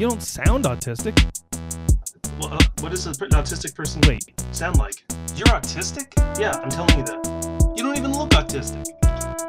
[0.00, 1.14] You don't sound autistic.
[2.40, 4.94] Well, uh, what does an autistic person Wait, sound like?
[5.36, 6.14] You're autistic?
[6.40, 7.74] Yeah, I'm telling you that.
[7.76, 8.82] You don't even look autistic.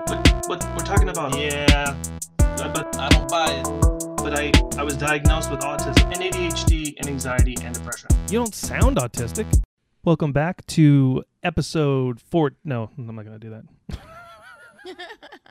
[0.07, 1.95] But but we're talking about yeah.
[2.39, 4.17] uh, But I don't buy it.
[4.17, 8.09] But I I was diagnosed with autism and ADHD and anxiety and depression.
[8.29, 9.47] you don't sound autistic.
[10.03, 12.57] Welcome back to episode four.
[12.65, 14.97] No, I'm not going to do that.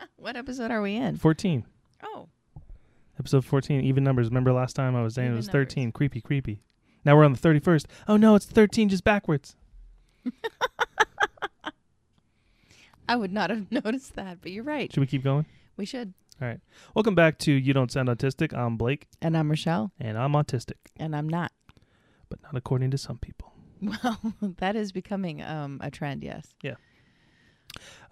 [0.17, 1.17] what episode are we in?
[1.17, 1.65] 14.
[2.03, 2.29] Oh,
[3.21, 4.29] Episode 14, even numbers.
[4.29, 5.69] Remember last time I was saying it was numbers.
[5.69, 5.93] 13.
[5.93, 6.63] Creepy, creepy.
[7.05, 7.85] Now we're on the 31st.
[8.09, 9.57] Oh no, it's 13 just backwards.
[13.07, 14.91] I would not have noticed that, but you're right.
[14.91, 15.45] Should we keep going?
[15.77, 16.15] We should.
[16.41, 16.61] All right.
[16.95, 18.57] Welcome back to You Don't Sound Autistic.
[18.57, 21.53] I'm Blake, And I'm Rochelle, and I'm autistic, and I'm not.
[22.31, 23.53] but not according to some people.
[23.83, 24.19] Well,
[24.57, 26.55] that is becoming um, a trend, yes.
[26.63, 26.77] Yeah.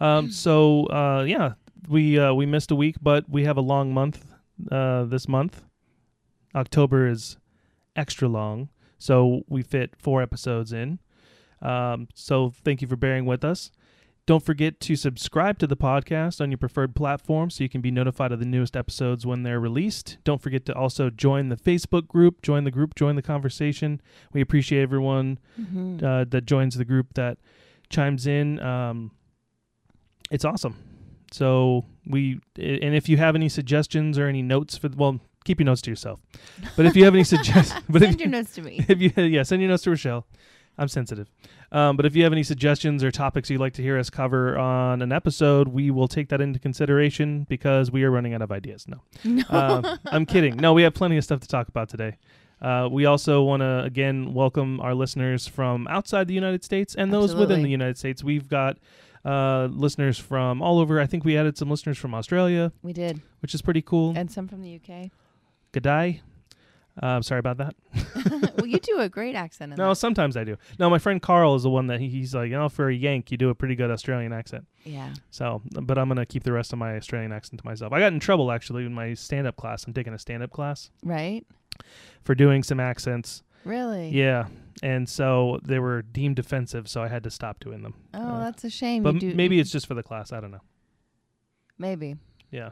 [0.00, 1.54] Um, so uh, yeah,
[1.88, 4.34] we uh, we missed a week, but we have a long month
[4.70, 5.64] uh, this month.
[6.54, 7.36] October is
[7.96, 10.98] extra long, so we fit four episodes in.
[11.60, 13.70] Um, so thank you for bearing with us.
[14.26, 17.90] Don't forget to subscribe to the podcast on your preferred platform so you can be
[17.90, 20.18] notified of the newest episodes when they're released.
[20.22, 24.02] Don't forget to also join the Facebook group, join the group, join the conversation.
[24.34, 26.04] We appreciate everyone Mm-hmm.
[26.04, 27.38] uh, that joins the group that
[27.88, 28.60] chimes in.
[28.60, 29.12] Um,
[30.30, 30.76] it's awesome.
[31.32, 35.66] So we and if you have any suggestions or any notes for well, keep your
[35.66, 36.20] notes to yourself.
[36.76, 38.84] But if you have any suggestions, but if Send your notes to me.
[38.88, 40.26] if you yeah, send your notes to Rochelle.
[40.80, 41.28] I'm sensitive.
[41.72, 44.56] Um, but if you have any suggestions or topics you'd like to hear us cover
[44.56, 48.52] on an episode, we will take that into consideration because we are running out of
[48.52, 48.86] ideas.
[48.86, 49.02] No.
[49.24, 49.42] No.
[49.50, 50.56] Uh, I'm kidding.
[50.56, 52.16] No, we have plenty of stuff to talk about today.
[52.62, 57.12] Uh, we also want to again welcome our listeners from outside the United States and
[57.12, 58.24] those within the United States.
[58.24, 58.78] We've got
[59.28, 61.00] uh, listeners from all over.
[61.00, 63.20] I think we added some listeners from Australia, we did.
[63.40, 64.14] which is pretty cool.
[64.16, 65.10] And some from the UK.
[65.72, 66.20] G'day.
[67.00, 67.74] Uh, sorry about that.
[68.56, 69.94] well, you do a great accent in No, that.
[69.96, 70.56] sometimes I do.
[70.80, 72.94] No, my friend Carl is the one that he, he's like, you know, for a
[72.94, 74.66] Yank, you do a pretty good Australian accent.
[74.82, 75.14] Yeah.
[75.30, 77.92] So, but I'm gonna keep the rest of my Australian accent to myself.
[77.92, 79.84] I got in trouble actually in my stand-up class.
[79.84, 81.46] I'm taking a stand-up class Right?
[82.24, 83.44] for doing some accents.
[83.64, 84.08] Really?
[84.10, 84.46] Yeah,
[84.82, 87.94] and so they were deemed offensive, so I had to stop doing them.
[88.14, 89.02] Oh, Uh, that's a shame.
[89.02, 90.32] but do, maybe it's just for the class.
[90.32, 90.60] I don't know.
[91.78, 92.16] maybe.
[92.50, 92.70] Yeah,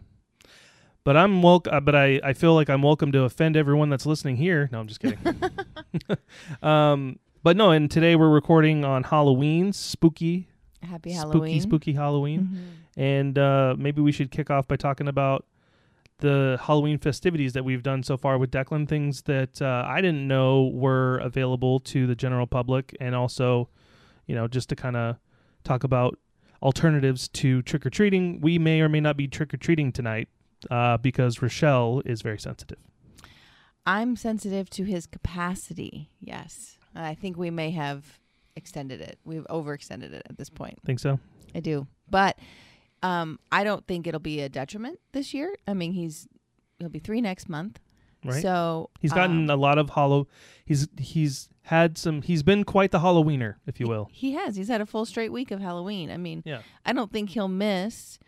[1.04, 1.74] but I'm welcome.
[1.74, 4.68] Uh, but I I feel like I'm welcome to offend everyone that's listening here.
[4.72, 5.18] No, I'm just kidding.
[6.62, 10.48] um, but no, and today we're recording on Halloween, spooky,
[10.82, 11.60] Happy spooky, Halloween.
[11.60, 13.00] spooky Halloween, Mhm.
[13.02, 15.44] and uh, maybe we should kick off by talking about
[16.18, 18.88] the Halloween festivities that we've done so far with Declan.
[18.88, 23.68] Things that uh, I didn't know were available to the general public, and also,
[24.26, 25.16] you know, just to kind of
[25.64, 26.18] talk about
[26.62, 28.40] alternatives to trick or treating.
[28.40, 30.28] We may or may not be trick or treating tonight
[30.70, 32.78] uh, because Rochelle is very sensitive.
[33.84, 36.10] I'm sensitive to his capacity.
[36.20, 36.78] Yes.
[36.94, 38.18] I think we may have
[38.56, 39.18] extended it.
[39.24, 40.78] We've overextended it at this point.
[40.84, 41.20] Think so?
[41.54, 41.86] I do.
[42.10, 42.38] But
[43.02, 45.54] um, I don't think it'll be a detriment this year.
[45.66, 46.26] I mean, he's
[46.78, 47.80] he'll be 3 next month.
[48.24, 48.42] Right.
[48.42, 50.26] So He's gotten um, a lot of hollow.
[50.64, 52.22] He's he's had some.
[52.22, 54.08] He's been quite the Halloweener, if you will.
[54.12, 54.56] he has.
[54.56, 56.10] He's had a full straight week of Halloween.
[56.10, 56.62] I mean, Yeah.
[56.84, 58.18] I don't think he'll miss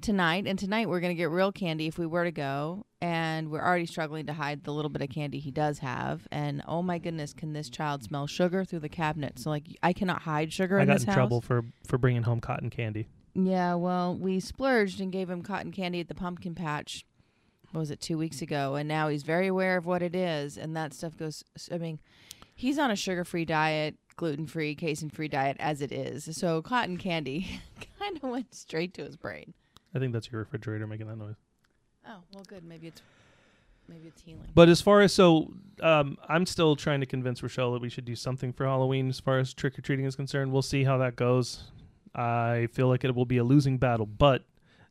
[0.00, 0.44] tonight.
[0.46, 2.84] And tonight we're going to get real candy if we were to go.
[3.00, 6.26] And we're already struggling to hide the little bit of candy he does have.
[6.30, 9.38] And oh my goodness, can this child smell sugar through the cabinet?
[9.40, 11.14] So like I cannot hide sugar I in got in house.
[11.14, 13.08] trouble for for bringing home cotton candy.
[13.46, 17.06] Yeah, well, we splurged and gave him cotton candy at the pumpkin patch.
[17.70, 18.74] What was it two weeks ago?
[18.74, 21.44] And now he's very aware of what it is, and that stuff goes.
[21.70, 22.00] I mean,
[22.54, 26.36] he's on a sugar-free diet, gluten-free, casein-free diet as it is.
[26.36, 27.60] So cotton candy
[28.00, 29.54] kind of went straight to his brain.
[29.94, 31.36] I think that's your refrigerator making that noise.
[32.08, 32.64] Oh well, good.
[32.64, 33.02] Maybe it's
[33.88, 34.48] maybe it's healing.
[34.54, 38.04] But as far as so, um, I'm still trying to convince Rochelle that we should
[38.04, 40.52] do something for Halloween as far as trick or treating is concerned.
[40.52, 41.70] We'll see how that goes.
[42.18, 44.44] I feel like it will be a losing battle, but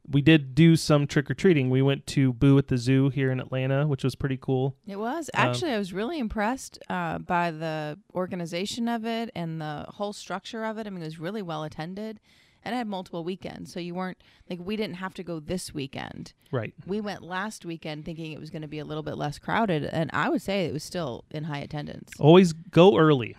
[0.10, 1.70] we did do some trick or treating.
[1.70, 4.76] We went to Boo at the Zoo here in Atlanta, which was pretty cool.
[4.88, 5.72] It was Um, actually.
[5.72, 10.78] I was really impressed uh, by the organization of it and the whole structure of
[10.78, 10.88] it.
[10.88, 12.22] I mean, it was really well attended,
[12.64, 13.74] and it had multiple weekends.
[13.74, 14.18] So you weren't
[14.50, 16.32] like we didn't have to go this weekend.
[16.54, 16.74] Right.
[16.86, 19.84] We went last weekend thinking it was going to be a little bit less crowded,
[19.84, 22.12] and I would say it was still in high attendance.
[22.18, 23.36] Always go early,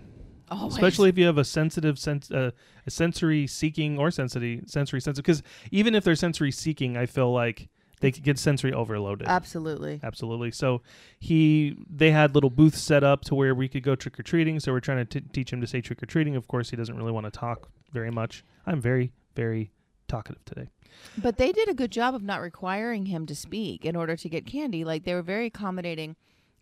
[0.50, 0.75] Always.
[0.75, 2.50] especially if you have a sensitive sense, uh,
[2.87, 5.25] a sensory seeking or sensory sensory sensitive.
[5.25, 7.69] Because even if they're sensory seeking, I feel like
[8.00, 9.27] they could get sensory overloaded.
[9.29, 9.99] absolutely.
[10.03, 10.53] Absolutely.
[10.53, 10.83] So
[11.19, 14.61] he they had little booths set up to where we could go trick or treating.
[14.61, 16.37] So we're trying to t- teach him to say trick or treating.
[16.37, 18.45] Of course, he doesn't really want to talk very much.
[18.67, 19.73] I'm very very
[20.06, 20.69] talkative today.
[21.17, 24.29] But they did a good job of not requiring him to speak in order to
[24.29, 24.85] get candy.
[24.85, 26.17] Like they were very accommodating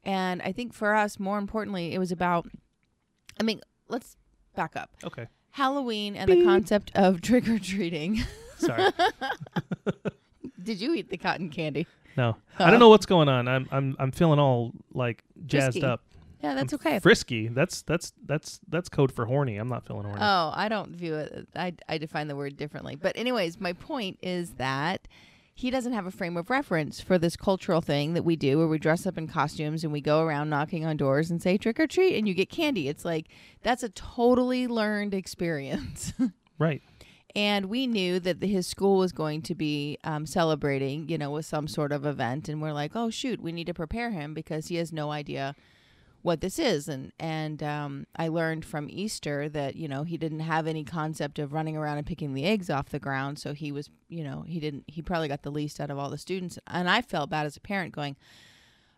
[0.04, 2.46] And I think for us, more importantly, it was about.
[3.38, 4.16] I mean, let's
[4.54, 4.90] back up.
[5.04, 5.26] Okay.
[5.50, 8.22] Halloween and the concept of trick or treating.
[8.58, 8.90] Sorry.
[10.62, 11.86] Did you eat the cotton candy?
[12.16, 12.36] No.
[12.58, 13.48] I don't know what's going on.
[13.48, 15.86] I'm I'm I'm feeling all like jazzed Frisky.
[15.86, 16.02] up.
[16.42, 16.98] Yeah, that's I'm okay.
[16.98, 17.48] Frisky.
[17.48, 19.56] That's that's that's that's code for horny.
[19.56, 20.20] I'm not feeling horny.
[20.20, 21.48] Oh, I don't view it.
[21.56, 22.96] I, I define the word differently.
[22.96, 25.08] But, anyways, my point is that
[25.58, 28.68] he doesn't have a frame of reference for this cultural thing that we do where
[28.68, 31.80] we dress up in costumes and we go around knocking on doors and say trick
[31.80, 32.88] or treat and you get candy.
[32.88, 33.28] It's like
[33.62, 36.12] that's a totally learned experience.
[36.58, 36.80] Right.
[37.34, 41.30] and we knew that the, his school was going to be um, celebrating, you know,
[41.30, 42.48] with some sort of event.
[42.48, 45.54] And we're like, oh, shoot, we need to prepare him because he has no idea
[46.26, 50.40] what this is and and um, I learned from Easter that you know he didn't
[50.40, 53.70] have any concept of running around and picking the eggs off the ground so he
[53.70, 56.58] was you know he didn't he probably got the least out of all the students
[56.66, 58.16] and I felt bad as a parent going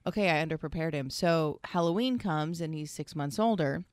[0.07, 1.11] okay I underprepared him.
[1.11, 3.85] So Halloween comes and he's 6 months older.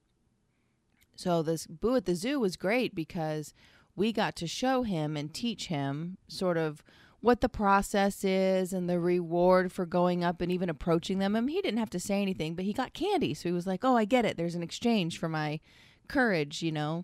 [1.18, 3.54] So this boo at the zoo was great because
[3.98, 6.82] we got to show him and teach him sort of
[7.26, 11.36] what the process is and the reward for going up and even approaching them.
[11.36, 13.34] I mean, he didn't have to say anything, but he got candy.
[13.34, 14.38] So he was like, oh, I get it.
[14.38, 15.60] There's an exchange for my
[16.08, 17.04] courage, you know,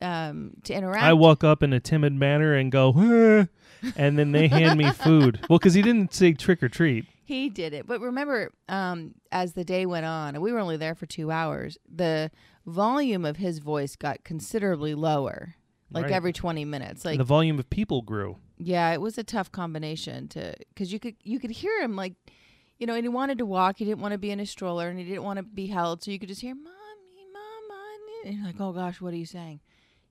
[0.00, 1.04] um, to interact.
[1.04, 4.90] I walk up in a timid manner and go, "Huh," and then they hand me
[4.92, 5.44] food.
[5.50, 7.04] Well, because he didn't say trick or treat.
[7.22, 7.86] He did it.
[7.86, 11.30] But remember, um, as the day went on, and we were only there for two
[11.30, 12.30] hours, the
[12.64, 15.56] volume of his voice got considerably lower,
[15.90, 16.12] like Right.
[16.12, 17.04] every 20 minutes.
[17.04, 18.38] Like, the volume of people grew.
[18.58, 22.14] yeah, it was a tough combination to, because you could, you could hear him like,
[22.78, 23.76] you know, and he wanted to walk.
[23.78, 26.02] He didn't want to be in a stroller and he didn't want to be held.
[26.02, 26.70] So you could just hear, Mommy,
[27.32, 27.80] Mama.
[28.24, 29.60] And you're like, oh gosh, what are you saying?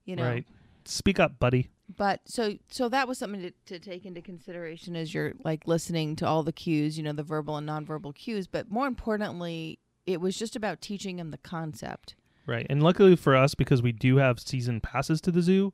[0.06, 0.24] You know?
[0.24, 0.46] Right.
[0.86, 1.70] Speak up, buddy.
[1.98, 6.16] but so so that was something to, to take into consideration as you're like listening
[6.16, 9.78] to all the cues you know the verbal and nonverbal cues but more importantly
[10.08, 12.16] it was just about teaching him the concept
[12.50, 12.66] Right.
[12.70, 15.72] And luckily for us, because we do have season passes to the zoo,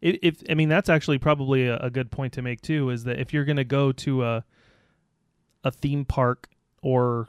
[0.00, 3.04] if, if I mean that's actually probably a, a good point to make too, is
[3.04, 4.44] that if you're gonna go to a
[5.64, 6.48] a theme park
[6.82, 7.28] or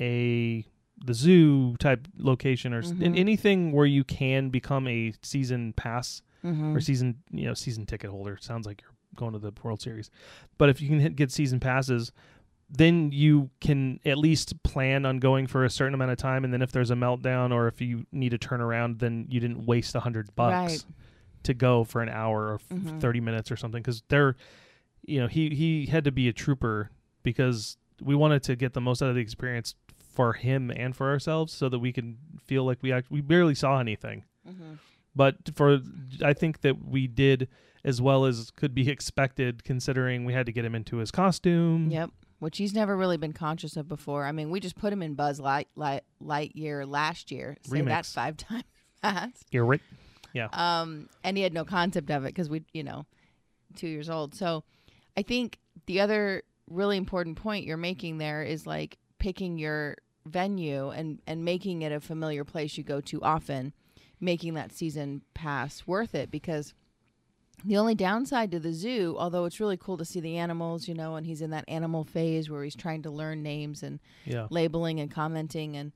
[0.00, 0.64] a
[1.04, 3.18] the zoo type location or Mhm.
[3.18, 6.76] anything where you can become a season pass mm-hmm.
[6.76, 10.10] or season you know season ticket holder sounds like you're going to the World Series,
[10.58, 12.12] but if you can hit, get season passes,
[12.68, 16.52] then you can at least plan on going for a certain amount of time, and
[16.52, 19.64] then if there's a meltdown or if you need to turn around, then you didn't
[19.66, 20.84] waste a hundred bucks Right.
[21.44, 23.00] to go for an hour or f- Mhm.
[23.00, 24.34] thirty minutes or something because they're
[25.02, 26.90] you know he he had to be a trooper
[27.22, 29.76] because we wanted to get the most out of the experience
[30.12, 33.54] for him and for ourselves so that we can feel like we act we barely
[33.54, 34.74] saw anything Mm-hmm.
[35.14, 35.78] but for
[36.24, 37.46] I think that we did
[37.84, 41.90] as well as could be expected considering we had to get him into his costume.
[41.92, 45.02] yep which he's never really been conscious of before i mean we just put him
[45.02, 48.64] in buzz light light lightyear last year say that five times
[49.02, 49.80] fast You're right.
[50.32, 50.48] Yeah.
[50.52, 53.06] Um, and he had no concept of it because we, you know,
[53.74, 54.34] two years old.
[54.34, 54.64] So,
[55.16, 59.96] I think the other really important point you're making there is like picking your
[60.26, 63.72] venue and and making it a familiar place you go to often,
[64.20, 66.74] making that season pass worth it because.
[67.64, 70.94] The only downside to the zoo, although it's really cool to see the animals, you
[70.94, 74.46] know, and he's in that animal phase where he's trying to learn names and Yeah.
[74.50, 75.92] labeling and commenting and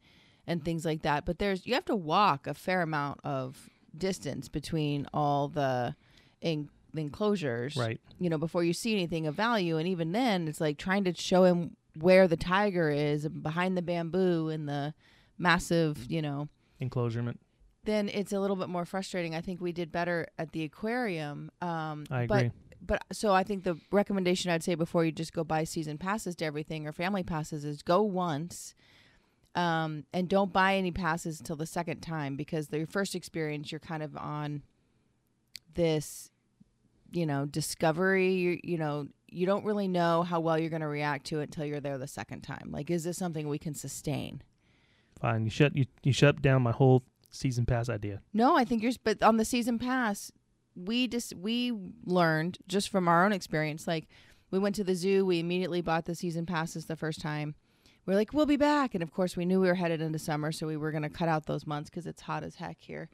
[0.47, 1.25] and things like that.
[1.27, 5.95] But there's you have to walk a fair amount of distance between all the,
[6.41, 8.01] the enclosures, Right.
[8.19, 11.15] You know, before you see anything of value, and even then, it's like trying to
[11.15, 14.95] show him where the tiger is behind the bamboo and the
[15.39, 16.49] massive, you know.
[16.81, 17.37] Enclosurement.
[17.85, 19.35] Then it's a little bit more frustrating.
[19.35, 21.51] I think we did better at the aquarium.
[21.63, 22.51] Um, I but agree.
[22.85, 26.37] but so I think the recommendation I'd say before you just go buy season passes
[26.37, 28.75] to everything or family passes is go once,
[29.55, 33.79] um, and don't buy any passes until the second time because the first experience you're
[33.79, 34.63] kind of on
[35.75, 36.31] this,
[37.13, 38.33] you know, discovery.
[38.35, 41.45] You, you know, you don't really know how well you're going to react to it
[41.45, 42.71] until you're there the second time.
[42.71, 44.43] Like, is this something we can sustain?
[45.21, 45.45] Fine.
[45.45, 48.21] You shut you, you shut down my whole season pass idea.
[48.33, 48.93] No, I think you're.
[49.03, 50.33] But on the season pass,
[50.75, 51.73] we just we
[52.05, 53.87] learned just from our own experience.
[53.87, 54.09] Like
[54.51, 57.55] we went to the zoo, we immediately bought the season passes the first time.
[58.07, 60.53] We're like, we'll be back, and of course, we knew we were headed into summer,
[60.53, 63.09] so we were going to cut out those months because it's hot as heck here.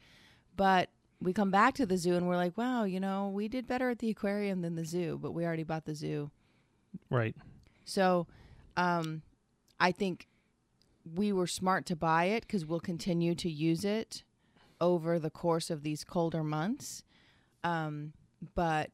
[0.57, 3.67] But we come back to the zoo, and we're like, wow, you know, we did
[3.67, 6.31] better at the aquarium than the zoo, but we already bought the zoo.
[7.11, 7.35] Right.
[7.85, 8.27] So,
[8.77, 9.23] um,
[9.79, 10.29] I think
[11.15, 14.25] we were smart to buy it because we'll continue to use it
[14.81, 17.03] over the course of these colder months.
[17.65, 18.13] Um,
[18.55, 18.91] but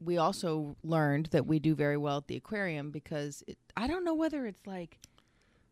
[0.00, 4.04] we also learned that we do very well at the aquarium because it, I don't
[4.04, 4.98] know whether it's like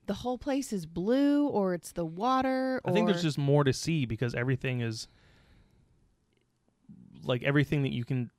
[0.06, 2.80] the whole place is blue or it's the water.
[2.84, 5.08] I think there's just more to see because everything is
[7.22, 8.30] like everything that you can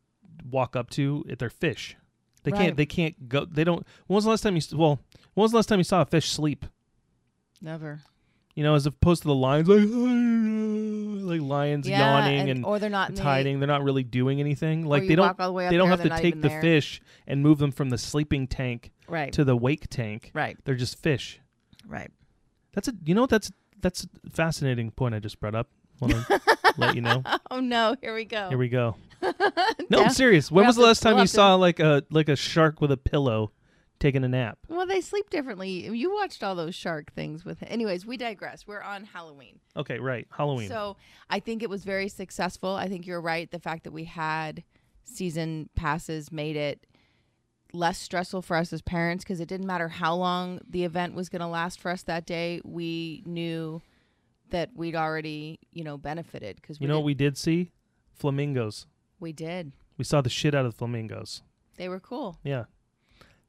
[0.49, 1.25] walk up to.
[1.27, 1.95] If they're fish,
[2.43, 2.57] they Right.
[2.59, 2.77] can't.
[2.77, 3.45] They can't go.
[3.45, 3.85] They don't.
[4.07, 4.61] When was the last time you?
[4.73, 4.99] Well,
[5.33, 6.65] when was the last time you saw a fish sleep?
[7.61, 8.01] Never.
[8.55, 9.87] You know, as opposed to the lions, like
[11.41, 13.59] like lions Yeah, yawning and, and, or they're not and in the- hiding.
[13.59, 14.85] They're not really doing anything.
[14.85, 15.37] Like they don't.
[15.37, 16.61] the They don't there, have to take the there.
[16.61, 19.31] fish and move them from the sleeping tank Right.
[19.33, 20.31] to the wake tank.
[20.33, 20.57] right.
[20.65, 21.39] They're just fish.
[21.87, 22.11] Right.
[22.73, 22.93] That's a.
[23.05, 25.69] You know, that's that's a fascinating point I just brought up.
[25.99, 26.41] Want to
[26.77, 27.23] let you know.
[27.51, 27.95] Oh no!
[28.01, 28.49] Here we go.
[28.49, 28.95] Here we go.
[29.89, 30.51] No, I'm serious.
[30.51, 33.51] When was the last time you saw like a like a shark with a pillow
[33.99, 34.59] taking a nap?
[34.67, 35.69] Well, they sleep differently.
[35.69, 37.63] You watched all those shark things with.
[37.63, 38.67] Anyways, we digress.
[38.67, 39.59] We're on Halloween.
[39.75, 40.27] Okay, right.
[40.31, 40.67] Halloween.
[40.67, 40.97] So
[41.29, 42.75] I think it was very successful.
[42.75, 43.49] I think you're right.
[43.49, 44.63] The fact that we had
[45.03, 46.85] season passes made it
[47.73, 51.29] less stressful for us as parents because it didn't matter how long the event was
[51.29, 52.61] going to last for us that day.
[52.63, 53.81] We knew
[54.49, 57.71] that we'd already, you know, benefited because you know did, what we did see?
[58.13, 58.87] Flamingos.
[59.19, 59.73] we did.
[59.97, 61.43] We saw the shit out of the flamingos.
[61.77, 62.39] They were cool.
[62.43, 62.65] Yeah.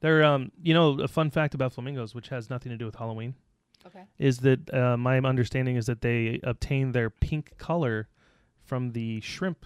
[0.01, 2.95] They're um you know, a fun fact about flamingos, which has nothing to do with
[2.95, 3.35] Halloween,
[3.85, 4.03] Okay.
[4.17, 8.07] is that uh, my understanding is that they obtain their pink color
[8.63, 9.65] from the shrimp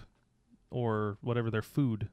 [0.70, 2.08] or whatever their food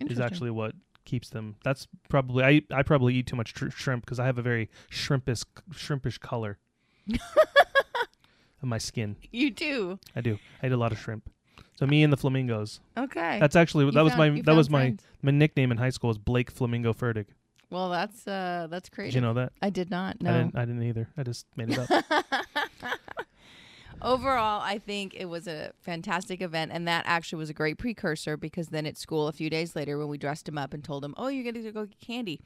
[0.00, 1.56] is actually what keeps them.
[1.64, 4.68] That's probably I I probably eat too much tr- shrimp because I have a very
[4.90, 6.58] shrimpish shrimpish color
[7.08, 9.16] of my skin.
[9.32, 9.98] You do.
[10.14, 10.38] I do.
[10.62, 11.30] I eat a lot of shrimp.
[11.74, 12.80] So me and the flamingos.
[12.96, 13.38] Okay.
[13.38, 15.02] That's actually You that was found- my you that was my friends.
[15.22, 17.26] my nickname in high school was Blake Flamingo Furtick.
[17.70, 19.10] Well, that's uh that's crazy.
[19.12, 19.52] Did you know that?
[19.60, 20.56] I did not I didn't.
[20.56, 21.08] I didn't either.
[21.16, 22.04] I just made it up.
[24.02, 28.36] Overall, I think it was a fantastic event, and that actually was a great precursor
[28.36, 31.04] because then at school a few days later, when we dressed him up and told
[31.04, 32.40] him, "Oh, you're going to go get candy,"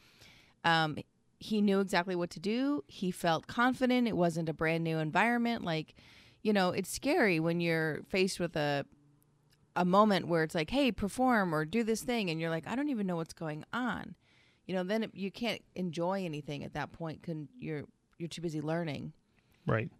[0.64, 0.96] um,
[1.38, 2.84] he knew exactly what to do.
[2.86, 4.06] He felt confident.
[4.06, 5.64] It wasn't a brand new environment.
[5.64, 5.96] Like,
[6.42, 8.86] you know, it's scary when you're faced with a
[9.76, 12.76] a moment where it's like, "Hey, perform or do this thing," and you're like, "I
[12.76, 14.14] don't even know what's going on."
[14.66, 17.22] You know, then it, you can't enjoy anything at that point.
[17.22, 17.84] Can you're
[18.18, 19.12] you're too busy learning.
[19.66, 19.90] right.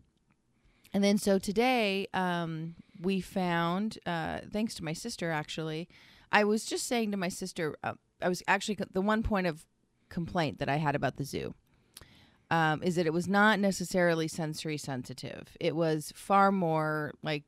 [0.92, 5.88] And then so today, um, we found, uh, thanks to my sister, actually,
[6.32, 9.64] I was just saying to my sister, uh, I was actually the one point of
[10.08, 11.54] complaint that I had about the zoo
[12.50, 15.56] um, is that it was not necessarily sensory sensitive.
[15.60, 17.44] It was far more like,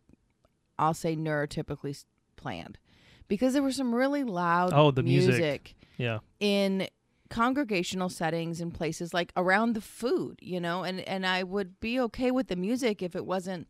[0.78, 2.04] I'll say neurotypically
[2.36, 2.78] planned
[3.26, 5.30] because there was some really loud Oh, the music.
[5.34, 6.20] music Yeah.
[6.38, 6.86] in
[7.32, 11.98] congregational settings and places like around the food you know and and i would be
[11.98, 13.66] okay with the music if it wasn't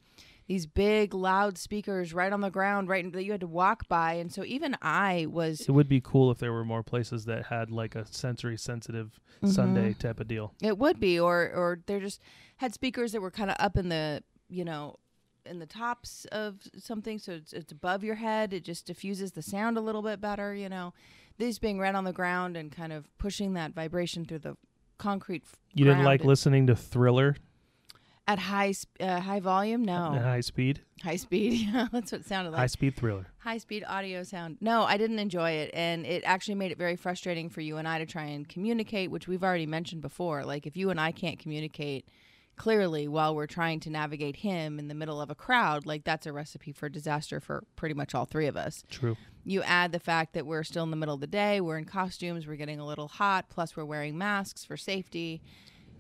[0.49, 4.15] these big loud speakers right on the ground right that you had to walk by
[4.15, 7.47] and so even i was It would be cool if there were more places that
[7.47, 9.55] had like a sensory sensitive Mm-hmm.
[9.55, 10.53] Sunday type of deal.
[10.63, 12.21] it would be or or they just
[12.59, 15.01] had speakers that were kind of up in the you know
[15.45, 19.43] in the tops of something so it's, it's above your head it just diffuses the
[19.43, 20.95] sound a little bit better you know
[21.39, 24.57] these being right on the ground and kind of pushing that vibration through the
[24.99, 27.37] concrete f- You didn't like listening to Thriller?
[28.29, 29.83] At high sp- uh, high volume?
[29.85, 30.15] No.
[30.15, 32.61] At high speed, high speed yeah that's what it sounded like.
[32.61, 33.27] High speed Thriller.
[33.39, 34.59] high speed audio sound.
[34.61, 37.89] No i didn't enjoy it and it actually made it very frustrating for you and
[37.89, 40.45] i to try and communicate which we've already mentioned before.
[40.45, 42.07] Like if you and i can't communicate
[42.63, 46.27] clearly while we're trying to navigate him in the middle of a crowd like that's
[46.27, 48.85] a recipe for disaster for pretty much all three of us.
[48.89, 49.17] True.
[49.45, 51.85] you add the fact that we're still in the middle of the day we're in
[51.85, 55.43] costumes we're getting a little hot plus we're wearing masks for safety.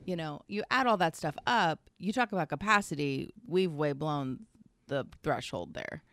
[0.04, 4.46] You know you add all that stuff up you talk about capacity we've way blown
[4.86, 6.04] the threshold there.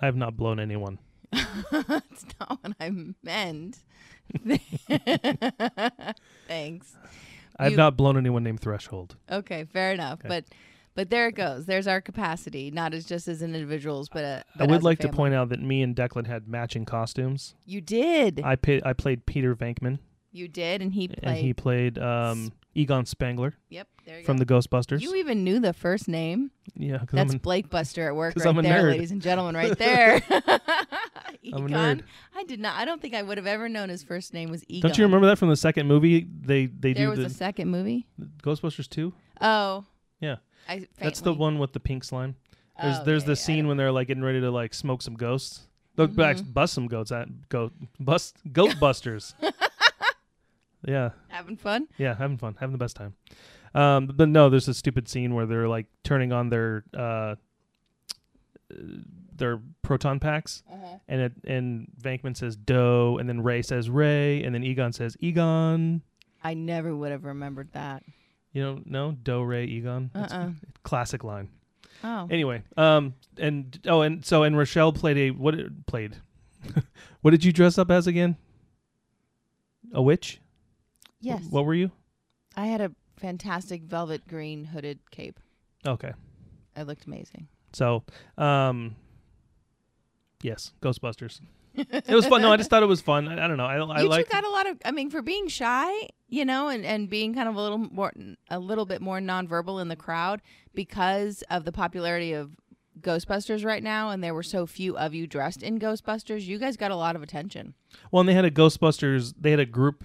[0.00, 1.00] I have not blown anyone.
[1.32, 2.92] that's not what i
[3.24, 3.82] meant.
[6.46, 6.94] Thanks
[7.66, 9.16] I've not blown anyone named Threshold.
[9.30, 10.28] okay fair enough Okay.
[10.28, 10.44] but
[10.94, 14.64] but there it goes there's our capacity not as just as individuals but, uh, I
[14.66, 17.54] would a like to point out that me and Declan had matching costumes.
[17.64, 19.98] you did I pa- I played Peter Venkman,
[20.32, 24.36] you did and he played and he played um, Egon Spengler yep there you from
[24.36, 25.00] go the Ghostbusters.
[25.00, 28.56] you even knew the first name yeah, That's an- Blake Buster at work right I'm
[28.58, 28.90] a there, nerd.
[28.92, 30.22] ladies and gentlemen, right there.
[30.30, 32.02] I'm a nerd.
[32.34, 32.76] I did not.
[32.76, 34.88] I don't think I would have ever known his first name was Egon.
[34.88, 36.26] Don't you remember that from the second movie?
[36.42, 38.06] They they There do was the a second movie.
[38.42, 39.12] Ghostbusters two.
[39.40, 39.84] Oh.
[40.20, 40.36] Yeah.
[40.68, 42.36] I That's the one with the pink slime.
[42.80, 45.62] There's Oh, there's the scene when they're like getting ready to like smoke some ghosts.
[45.96, 46.16] Look Mhm.
[46.16, 47.10] back, bust some goats.
[47.10, 49.34] At go bust goat busters.
[50.84, 51.88] Yeah, having fun.
[51.98, 53.14] yeah, having fun, having the best time.
[53.74, 57.34] Um, but no, there's a stupid scene where they're like turning on their uh,
[59.36, 60.98] their proton packs, Uh-huh.
[61.08, 65.16] and it and Venkman says Doe, and then Ray says Ray, and then Egon says
[65.20, 66.02] Egon.
[66.42, 68.02] I never would have remembered that.
[68.52, 70.10] You don't know Do Ray Egon?
[70.14, 70.50] Uh-uh.
[70.82, 71.48] classic line.
[72.02, 72.26] Oh.
[72.30, 75.54] Anyway, um, and oh, and so and Rochelle played a what
[75.86, 76.16] played.
[77.20, 78.36] what did you dress up as again?
[79.92, 80.40] A witch?
[81.20, 81.42] Yes.
[81.50, 81.90] What were you?
[82.56, 85.38] I had a fantastic velvet green hooded cape.
[85.86, 86.12] Okay.
[86.76, 87.48] It looked amazing.
[87.72, 88.02] So,
[88.38, 88.96] um,
[90.42, 91.40] yes, Ghostbusters.
[91.74, 92.42] it was fun.
[92.42, 93.28] No, I just thought it was fun.
[93.28, 93.64] I, I don't know.
[93.64, 94.26] I, I you like.
[94.26, 94.78] two got a lot of.
[94.84, 98.12] I mean, for being shy, you know, and and being kind of a little more,
[98.50, 100.42] a little bit more nonverbal in the crowd
[100.74, 102.50] because of the popularity of
[103.00, 106.42] Ghostbusters right now, and there were so few of you dressed in Ghostbusters.
[106.42, 107.74] You guys got a lot of attention.
[108.10, 109.34] Well, and they had a Ghostbusters.
[109.40, 110.04] They had a group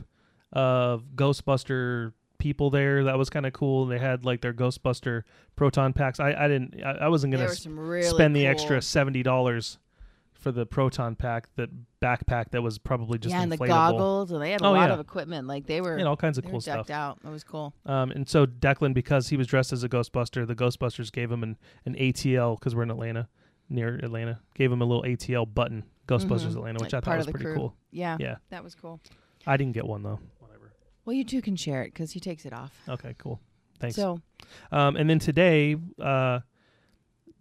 [0.53, 3.03] of Ghostbuster people there.
[3.05, 3.85] That was kind of cool.
[3.85, 5.23] They had like their Ghostbuster
[5.55, 6.19] proton packs.
[6.19, 6.81] I, I didn't.
[6.83, 9.79] I, I wasn't gonna s- really spend the cool- extra seventy dollars
[10.33, 14.39] for the proton pack, that backpack that was probably just yeah, and the goggles, and
[14.43, 14.93] they had a Oh, lot yeah.
[14.93, 15.47] of equipment.
[15.47, 16.91] Like they were, and all kinds of cool stuff.
[16.91, 17.17] out.
[17.25, 17.73] It was cool.
[17.87, 21.41] Um, and so Declan, because he was dressed as a Ghostbuster, the Ghostbusters gave him
[21.41, 23.27] an, an ATL because we're in Atlanta,
[23.69, 24.39] near Atlanta.
[24.53, 26.57] Gave him a little ATL button, Ghostbusters Mhm.
[26.57, 27.55] Atlanta, which Like I thought was pretty crew.
[27.55, 27.75] cool.
[27.89, 28.99] Yeah, Yeah, that was cool.
[29.47, 30.19] I didn't get one though.
[31.05, 32.73] Well, you two can share it because he takes it off.
[32.89, 33.39] Okay, cool.
[33.79, 33.95] Thanks.
[33.95, 34.19] So
[34.71, 36.39] Um, and then today, uh,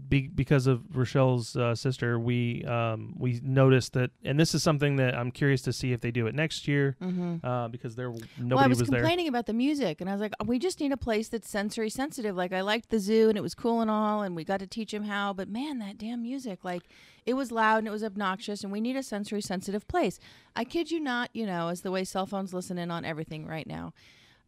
[0.09, 4.97] be, because of Rochelle's uh, sister, we um, we noticed that, and this is something
[4.97, 7.43] that I'm curious to see if they do it next year, mhm.
[7.45, 9.01] uh, because there nobody well, I was, was there.
[9.01, 11.91] complaining about the music, and I was like, "We just need a place that's sensory
[11.91, 14.61] sensitive." Like I liked the zoo, and it was cool and all, and we got
[14.61, 15.33] to teach him how.
[15.33, 16.83] But man, that damn music, like
[17.25, 20.19] it was loud and it was obnoxious, and we need a sensory sensitive place.
[20.57, 23.47] I kid you not, you know, as the way cell phones listen in on everything
[23.47, 23.93] right now.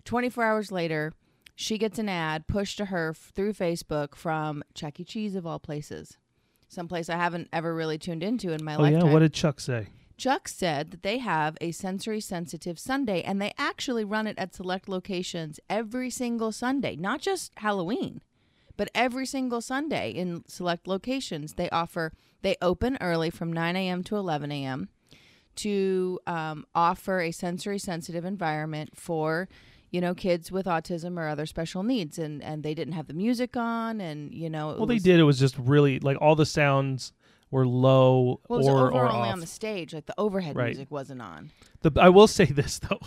[0.04, 1.12] Twenty four hours later,
[1.56, 5.04] she gets an ad pushed to her f- through Facebook from Chuck E.
[5.04, 6.18] Cheese of all places,
[6.68, 9.06] someplace I haven't ever really tuned into in my Oh lifetime.
[9.06, 9.88] yeah, what did Chuck say?
[10.18, 14.54] Chuck said that they have a sensory sensitive Sunday and they actually run it at
[14.54, 18.22] select locations every single Sunday, not just Halloween,
[18.78, 21.54] but every single Sunday in select locations.
[21.54, 24.02] They offer, they open early from 9 a.m.
[24.04, 24.88] to 11 a.m.
[25.56, 29.48] to um, offer a sensory sensitive environment for
[29.90, 33.14] you know kids with autism or other special needs and and they didn't have the
[33.14, 35.20] music on and you know it Well, they did.
[35.20, 37.12] It was just really like all the sounds
[37.50, 39.32] were low well, was or or only off.
[39.34, 40.66] on the stage like the overhead Right.
[40.66, 41.50] music wasn't on
[41.82, 43.00] The, I will say this though,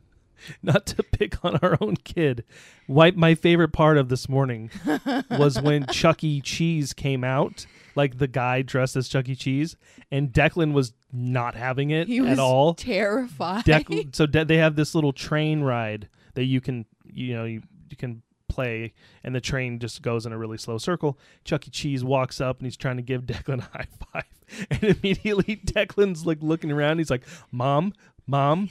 [0.62, 2.44] not to pick on our own kid.
[2.86, 4.70] Why, my favorite part of this morning
[5.30, 6.40] was when Chuck E.
[6.40, 9.34] Cheese came out, like the guy dressed as Chuck E.
[9.34, 9.76] Cheese,
[10.10, 12.74] and Declan was not having it He was at all.
[12.74, 13.64] terrified.
[13.64, 17.62] Declan, so de- they have this little train ride that you can, you know, you,
[17.90, 18.92] you can play,
[19.24, 21.18] and the train just goes in a really slow circle.
[21.44, 21.70] Chuck E.
[21.70, 24.24] Cheese walks up and he's trying to give Declan a high five,
[24.70, 26.98] and immediately Declan's like looking around.
[26.98, 27.92] He's like, "Mom,
[28.32, 28.68] mom,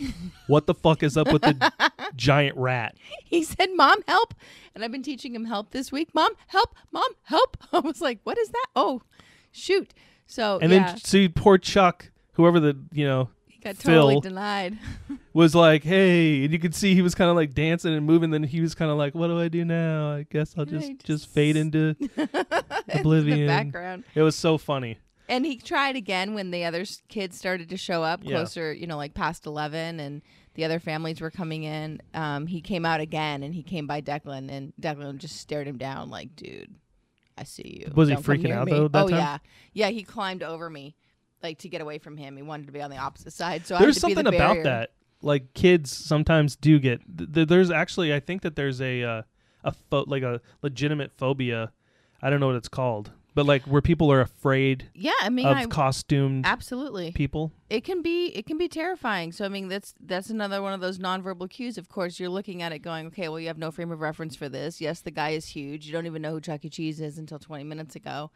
[0.48, 1.72] what the fuck is up with the
[2.16, 4.34] giant rat?" he said, "Mom, help!"
[4.74, 6.10] And I've been teaching him help this week.
[6.14, 6.76] Mom, help!
[6.92, 7.58] Mom, help!
[7.72, 9.04] I was like, "What is that?" Oh,
[9.52, 9.94] shoot!
[10.26, 14.22] So And yeah, then see poor Chuck, whoever the you know he got totally Phil-
[14.22, 14.78] denied.
[15.34, 18.32] was like, "Hey," and you could see he was kind of like dancing and moving.
[18.32, 20.12] Then he was kind of like, "What do I do now?
[20.16, 23.40] I guess I'll just just, just- fade into." in Oblivion.
[23.42, 24.04] the background.
[24.16, 24.98] It was so funny.
[25.30, 28.32] And he tried again when the other s- kids started to show up Yeah.
[28.38, 30.22] closer, you know, like past eleven, and
[30.56, 32.02] the other families were coming in.
[32.14, 35.78] Um, he came out again, and he came by Declan, and Declan just stared him
[35.78, 36.76] down, like, "Dude,
[37.38, 39.18] I see you." Was he Don't come freaking near out, me." though, that oh time?
[39.20, 39.38] yeah,
[39.74, 39.90] yeah.
[39.90, 40.96] He climbed over me,
[41.42, 42.36] like to get away from him.
[42.36, 44.30] He wanted to be on the opposite side, so there's I had to something the
[44.36, 44.64] about barrier.
[44.64, 44.92] that.
[45.24, 47.00] Like kids sometimes do get.
[47.18, 49.22] Th- th- there's actually, I think that there's a uh,
[49.64, 51.72] a pho- like a legitimate phobia.
[52.24, 55.46] I don't know what it's called, but like where people are afraid Yeah, I mean,
[55.48, 57.12] of I costumed absolutely.
[57.12, 57.52] people.
[57.70, 59.32] it can be it can be terrifying.
[59.32, 61.78] So i mean that's that's another one of those nonverbal cues.
[61.78, 64.36] Of course you're looking at it going okay well you have no frame of reference
[64.36, 64.82] for this.
[64.82, 65.86] Yes the guy is huge.
[65.86, 66.70] You don't even know who chuck e.
[66.70, 68.32] Cheese is until 20 minutes ago.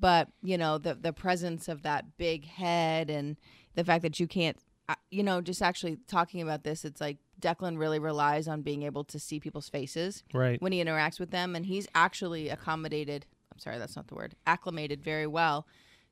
[0.00, 3.36] But you know the the presence of that big head and
[3.74, 4.56] the fact that you can't
[4.88, 8.82] uh, you know just actually talking about this it's like declan really relies on being
[8.84, 10.60] able to see people's faces Right.
[10.62, 11.54] when he interacts with them.
[11.56, 13.26] And he's actually accommodated
[13.58, 15.66] sorry that's not the word acclimated very well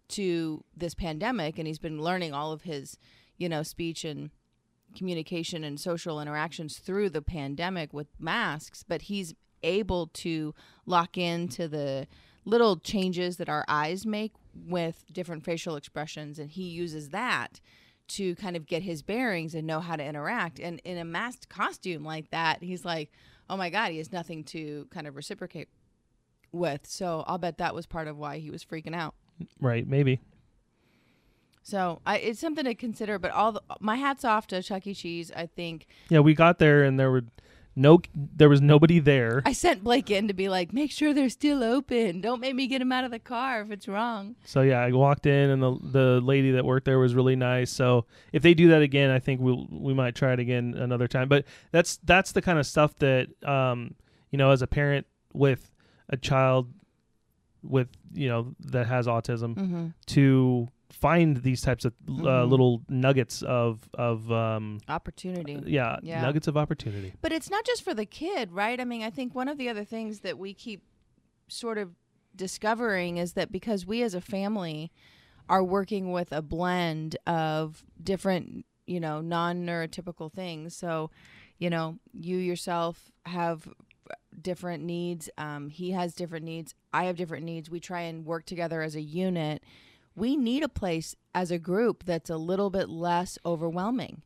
[0.09, 2.99] to this pandemic and he's been learning all of his
[3.39, 4.31] you know speech and
[4.97, 10.55] communication and social interactions through the pandemic with masks but he's able to
[10.85, 12.07] lock into the
[12.45, 17.61] little changes that our eyes make with different facial expressions and he uses that
[18.09, 20.61] to kind of get his bearings and know how to interact.
[20.61, 23.11] And in a masked costume like that he's like
[23.49, 25.69] oh my god he has nothing to kind of reciprocate
[26.57, 29.15] with so i'll bet that was part of why he was freaking out
[29.61, 29.87] Right.
[29.87, 30.21] Maybe.
[31.63, 33.19] so I, it's something to consider.
[33.19, 34.95] But all the, my hats off to Chuck E.
[34.95, 35.31] Cheese.
[35.37, 37.25] I think Yeah, we got there and there were
[37.75, 39.43] No, there was nobody there.
[39.45, 42.23] I sent Blake in to be like, make sure they're still open.
[42.23, 44.37] Don't make me get him out of the car if it's wrong.
[44.47, 47.71] So yeah, I walked in and the the lady that worked there was really nice.
[47.71, 50.75] So if they do that again, I think we will we might try it again
[50.79, 51.29] another time.
[51.29, 53.95] But that's that's the kind of stuff that um
[54.31, 55.71] you know as a parent with
[56.09, 56.73] a child
[57.63, 59.87] with you know that has autism Mm-hmm.
[60.07, 62.49] to find these types of uh, Mhm.
[62.51, 65.61] little nuggets of of um Opportunity.
[65.67, 66.21] yeah, Yeah.
[66.23, 67.13] nuggets of opportunity.
[67.21, 68.81] But it's not just for the kid, right?
[68.81, 70.83] I mean, I think one of the other things that we keep
[71.49, 71.95] sort of
[72.37, 74.93] discovering is that because we as a family
[75.49, 80.77] are working with a blend of different, you know, non neurotypical things.
[80.77, 81.11] So,
[81.59, 83.69] you know, you yourself have
[84.41, 85.29] different needs.
[85.39, 86.75] Um, he has different needs.
[86.93, 87.71] I have different needs.
[87.71, 89.63] We try and work together as a unit.
[90.15, 94.23] We need a place as a group that's a little bit less overwhelming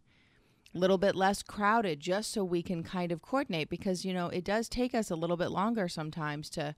[0.75, 4.29] a little bit less crowded just so we can kind of coordinate because you know
[4.29, 6.75] it does take us a little bit longer sometimes to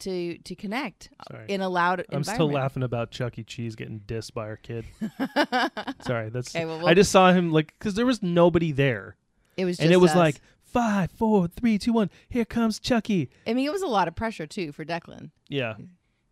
[0.00, 1.44] to to connect Sorry.
[1.48, 3.44] in a loud I'm still laughing about Chuck E.
[3.44, 4.84] Cheese getting dissed by our kid.
[6.00, 6.54] Sorry, that's.
[6.54, 9.16] Okay, well, I we'll- just saw him like because there was nobody there,
[9.56, 10.16] it was just and it was us.
[10.16, 10.40] like
[10.72, 12.10] five, four, three, two, one.
[12.28, 13.30] Here comes Chucky.
[13.46, 15.30] I mean it was a lot of pressure too for Declan.
[15.48, 15.74] Yeah.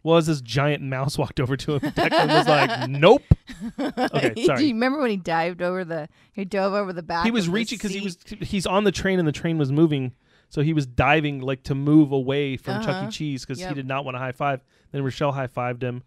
[0.05, 3.23] Well, as this giant mouse walked over to him, Declan was like, "Nope."
[3.79, 4.59] Okay, sorry.
[4.59, 7.25] Do you remember when he dived over the he dove over the back?
[7.25, 10.13] He was reaching because he was he's on the train and the train was moving,
[10.49, 12.99] so he was diving like to move away from Chuck E.
[12.99, 13.11] Uh-huh.
[13.11, 13.69] Cheese because Yep.
[13.71, 14.63] he did not want to high five.
[14.93, 16.05] Then Rochelle high fived him,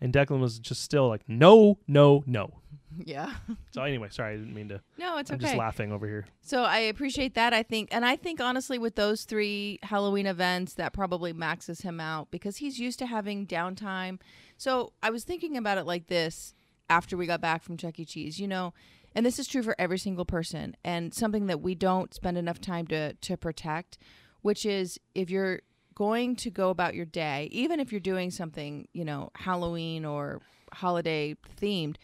[0.00, 2.60] and Declan was just still like, "No, no, no."
[3.04, 3.32] Yeah.
[3.72, 4.80] So anyway, sorry, I didn't mean to.
[4.98, 5.34] No, it's okay.
[5.34, 5.46] I'm okay.
[5.46, 6.26] just laughing over here.
[6.42, 7.52] So I appreciate that.
[7.52, 11.98] I think, and I think honestly, with those three Halloween events, that probably maxes him
[11.98, 14.20] out because he's used to having downtime.
[14.58, 16.54] So I was thinking about it like this
[16.88, 18.04] after we got back from Chuck E.
[18.04, 18.72] Cheese, you know,
[19.12, 22.60] and this is true for every single person, and something that we don't spend enough
[22.60, 23.98] time to to protect,
[24.42, 25.62] which is if you're
[25.94, 30.40] going to go about your day, even if you're doing something, you know, Halloween or
[30.72, 31.96] holiday themed,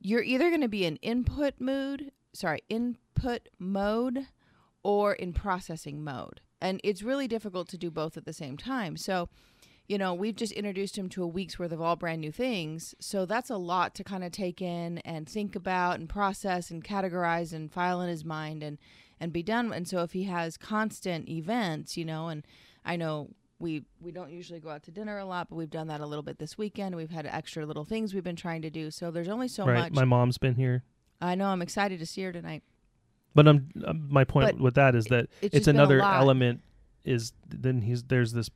[0.00, 4.26] you're either going to be in input mood, sorry, input mode
[4.82, 6.40] or in processing mode.
[6.60, 8.96] And it's really difficult to do both at the same time.
[8.96, 9.28] So,
[9.88, 12.94] you know, we've just introduced him to a week's worth of all brand new things.
[13.00, 16.84] So that's a lot to kind of take in and think about and process and
[16.84, 18.78] categorize and file in his mind and
[19.18, 19.72] and be done.
[19.72, 22.44] And so if he has constant events, you know, and
[22.84, 25.86] I know we we don't usually go out to dinner a lot, but we've done
[25.88, 26.94] that a little bit this weekend.
[26.94, 28.90] We've had extra little things we've been trying to do.
[28.90, 29.78] So there's only so right.
[29.78, 29.92] much.
[29.92, 30.82] My mom's been here,
[31.20, 32.62] I know I'm excited to see her tonight.
[33.34, 35.78] but um, um, my point But with that is that It's, it's just been a
[35.80, 36.60] another element.
[37.04, 38.50] Is then he's there's this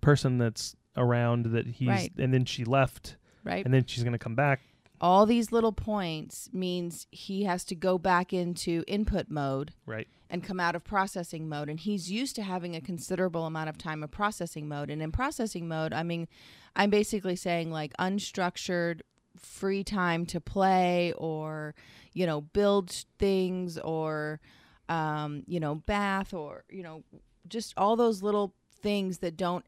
[0.00, 2.12] person that's around that he's Right.
[2.18, 3.64] and then she left right?
[3.64, 4.60] and then she's gonna come back.
[5.00, 10.08] All these little points means he has to go back into input mode Right.
[10.30, 11.68] And come out of processing mode.
[11.68, 14.88] And he's used to having a considerable amount of time of processing mode.
[14.88, 16.28] And in processing mode, I mean,
[16.76, 19.00] I'm basically saying like unstructured
[19.36, 21.74] free time to play or,
[22.14, 24.40] you know, build things or,
[24.88, 27.02] um, you know, bath or, you know,
[27.48, 29.64] just all those little things that don't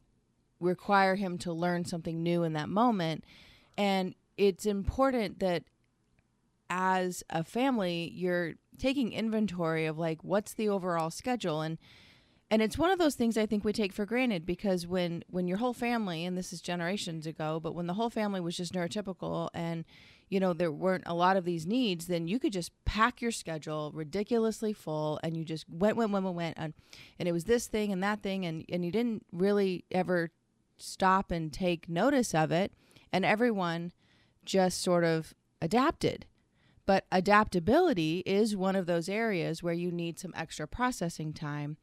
[0.61, 3.25] require him to learn something new in that moment.
[3.77, 5.65] And it's important that
[6.75, 11.77] as a family, you're taking inventory of like what's the overall schedule and
[12.51, 15.47] and it's one of those things I think we take for granted because when when
[15.47, 18.73] your whole family and this is generations ago, but when the whole family was just
[18.73, 19.85] neurotypical and
[20.31, 23.33] you know there weren't a lot of these needs, then you could just pack your
[23.33, 26.73] schedule ridiculously full and you just went went went went went and,
[27.19, 30.31] and it was this thing and that thing and and you didn't really ever
[30.79, 32.73] stop and take notice of it
[33.13, 33.93] and everyone
[34.47, 36.25] just sort of adapted.
[36.85, 41.77] But adaptability is one of those areas where you need some extra processing time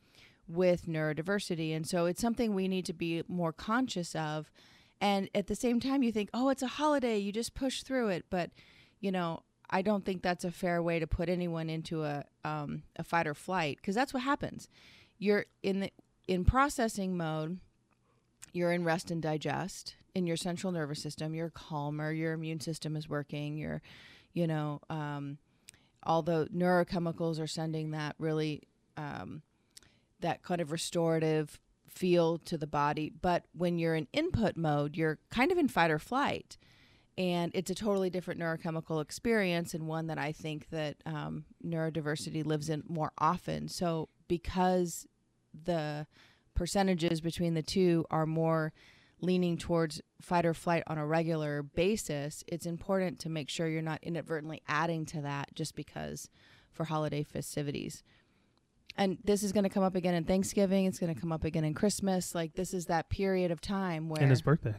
[0.47, 1.75] with neurodiversity.
[1.75, 4.51] And so it's something we need to be more conscious of.
[4.99, 8.09] And at the same time, you think, oh, it's a holiday, you just push through
[8.09, 8.25] it.
[8.29, 8.51] But,
[8.99, 12.83] you know, I don't think that's a fair way to put anyone into a, um,
[12.97, 14.67] a fight or flight because that's what happens.
[15.17, 15.91] You're in the
[16.27, 17.59] in processing mode,
[18.53, 21.33] you're in rest and digest in your central nervous system.
[21.33, 23.81] You're calmer, your immune system is working, you're,
[24.39, 25.37] you know, um,
[26.05, 28.63] the neurochemicals are sending that really
[28.95, 29.41] um,
[30.21, 33.11] that kind of restorative feel to the body.
[33.21, 36.57] But when you're in input mode, you're kind of in fight or flight.
[37.17, 42.45] And it's a totally different neurochemical experience, and one that I think that um, neurodiversity
[42.45, 43.67] lives in more often.
[43.67, 45.05] So, because
[45.65, 46.07] the
[46.53, 48.71] percentages between the two are more
[49.21, 53.81] leaning towards fight or flight on a regular basis, it's important to make sure you're
[53.81, 56.29] not inadvertently adding to that just because
[56.71, 58.03] for holiday festivities.
[58.97, 60.85] and this is going to come up again in Thanksgiving.
[60.85, 62.33] It's going to come up again in Christmas.
[62.35, 64.75] Like this is that period of time where And his birthday.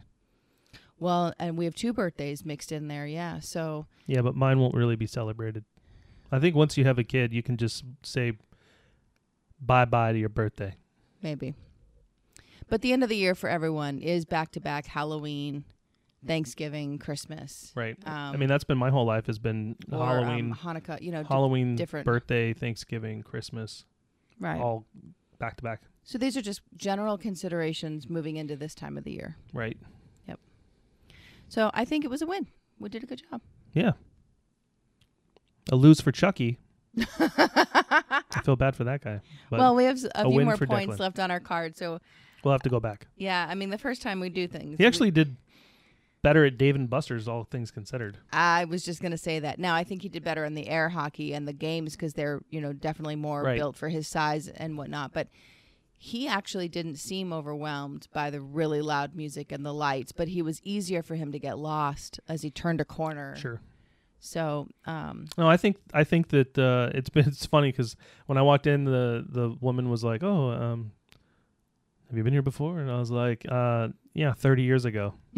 [0.99, 3.07] well, and we have two birthdays mixed in there.
[3.07, 5.65] Yeah, so Yeah, but mine won't really be celebrated.
[6.33, 8.33] I think once you have a kid, you can just say
[9.61, 10.75] bye bye to your birthday.
[11.23, 11.55] maybe.
[12.71, 15.65] But the end of the year for everyone is back to back Halloween,
[16.27, 17.73] Thanksgiving, Christmas.
[17.75, 17.97] Right.
[18.07, 21.03] Um, I mean, that's been my whole life has been or, Halloween, um, Hanukkah.
[21.03, 23.85] You know, Halloween, different- birthday, Thanksgiving, Christmas,
[24.39, 24.61] right.
[24.61, 24.87] all
[25.39, 25.83] back to back.
[26.05, 29.37] So these are just general considerations moving into this time of the year.
[29.53, 29.77] Right.
[30.29, 30.39] Yep.
[31.49, 32.47] So I think it was a win.
[32.79, 33.43] We did a good job.
[33.73, 33.93] Yeah.
[35.73, 36.59] A lose for Chucky.
[37.19, 39.21] I feel bad for that guy.
[39.51, 40.99] Well, we have a few more points Declan.
[40.99, 41.77] left on our card.
[41.77, 42.01] So
[42.45, 43.07] we'll have to go back.
[43.17, 45.37] yeah, I mean, the first time we do things, He actually did
[46.23, 48.19] better at Dave and Buster's, all things considered.
[48.33, 49.59] I was just gonna say that.
[49.59, 52.41] Now I think he did better in the air hockey and the games because they're
[52.51, 53.57] you know definitely more Right.
[53.57, 55.13] built for his size and whatnot.
[55.13, 55.29] But
[55.97, 60.13] he actually didn't seem overwhelmed by the really loud music and the lights.
[60.13, 63.37] But he was easier for him to get lost as he turned a corner.
[63.37, 63.61] Sure.
[64.19, 68.37] So um, No, I think I think that uh, it's been it's funny because when
[68.37, 70.93] I walked in, the the woman was like, "Oh, um,
[72.11, 75.15] have you been here before?" And I was like, uh, "Yeah, thirty years ago."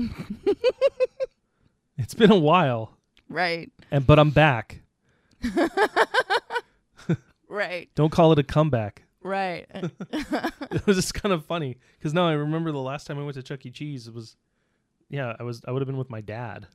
[1.99, 2.97] it's been a while,
[3.29, 4.81] right, and but I'm back.
[7.49, 9.03] right, Don't call it a comeback.
[9.23, 9.67] right.
[9.73, 13.35] it was just kind of funny because now I remember the last time I went
[13.35, 13.71] to Chuck E.
[13.71, 14.09] Cheese.
[14.09, 14.37] It was,
[15.09, 16.67] yeah, I was I would have been with my dad.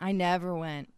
[0.00, 0.92] I never went.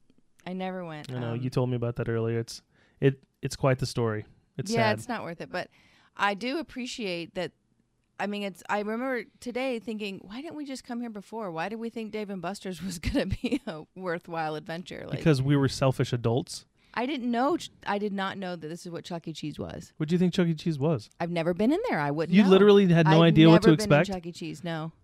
[0.46, 1.12] I never went.
[1.12, 2.38] I know Um, you told me about that earlier.
[2.38, 2.62] It's
[3.00, 4.24] it it's quite the story.
[4.56, 4.98] It's yeah, sad.
[4.98, 5.50] it's not worth it.
[5.50, 5.68] But
[6.16, 7.52] I do appreciate that.
[8.20, 8.62] I mean, it's.
[8.68, 11.50] I remember today thinking, why didn't we just come here before?
[11.50, 15.04] Why did we think Dave and Buster's was going to be a worthwhile adventure?
[15.06, 16.66] Like, because we were selfish adults.
[16.92, 17.56] I didn't know.
[17.86, 19.32] I did not know that this is what Chuck E.
[19.32, 19.92] Cheese was.
[19.96, 20.54] What do you think Chuck E.
[20.54, 21.08] Cheese was?
[21.20, 22.00] I've never been in there.
[22.00, 22.36] I wouldn't.
[22.36, 22.50] You know.
[22.50, 24.16] literally had no I'd idea what to never been in expect.
[24.16, 24.32] Chuck E.
[24.32, 24.64] Cheese.
[24.64, 24.98] No, oh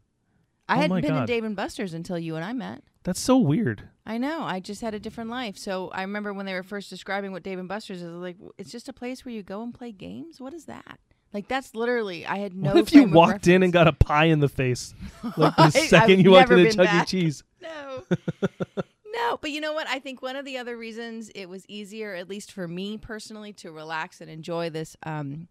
[0.69, 2.83] I Oh hadn't been in Dave and Buster's until you and I met.
[3.05, 3.89] That's so weird.
[4.05, 4.43] I know.
[4.43, 5.57] I just had a different life.
[5.57, 8.11] So I remember when they were first describing what Dave and Buster's is.
[8.11, 10.41] Like, it's just a place where you go and play games.
[10.41, 10.99] What is that?
[11.33, 12.25] Like that's literally.
[12.27, 12.75] I had no.
[12.75, 14.95] what if you walked in and got a pie in the face
[15.37, 17.03] like the second you walked into Chuck.
[17.03, 17.05] E.
[17.07, 17.43] Cheese?
[17.63, 18.05] No.
[19.13, 19.89] no, but you know what?
[19.89, 23.53] I think one of the other reasons it was easier, at least for me personally,
[23.55, 25.49] to relax and enjoy this um,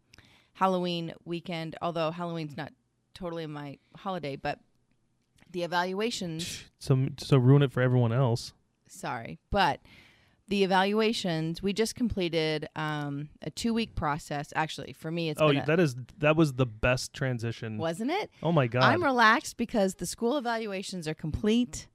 [0.54, 2.72] Halloween weekend, although Halloween's not
[3.14, 4.60] totally my holiday, but
[5.52, 8.54] the evaluations, So so ruin it for everyone else.
[8.88, 9.82] sorry, but
[10.48, 14.54] the evaluations, we just completed um, a two week process.
[14.56, 17.78] Actually, for me, it's oh, been a- that is that was the best transition.
[17.78, 18.30] wasn't it?
[18.44, 18.84] Oh my god.
[18.84, 21.88] I'm relaxed because the school evaluations are complete.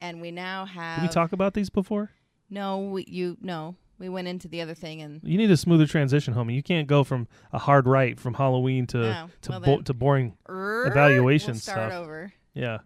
[0.00, 1.00] And we now have.
[1.00, 2.10] Did we talk about these before?
[2.50, 3.76] No, we, you no.
[4.00, 6.56] We went into the other thing and You need a smoother transition, homie.
[6.56, 9.94] You can't go from a hard right from Halloween to Oh, to well bo- to
[9.94, 10.36] boring.
[10.48, 12.02] Err, Evaluation we'll start stuff.
[12.02, 12.32] over.
[12.52, 12.78] Yeah.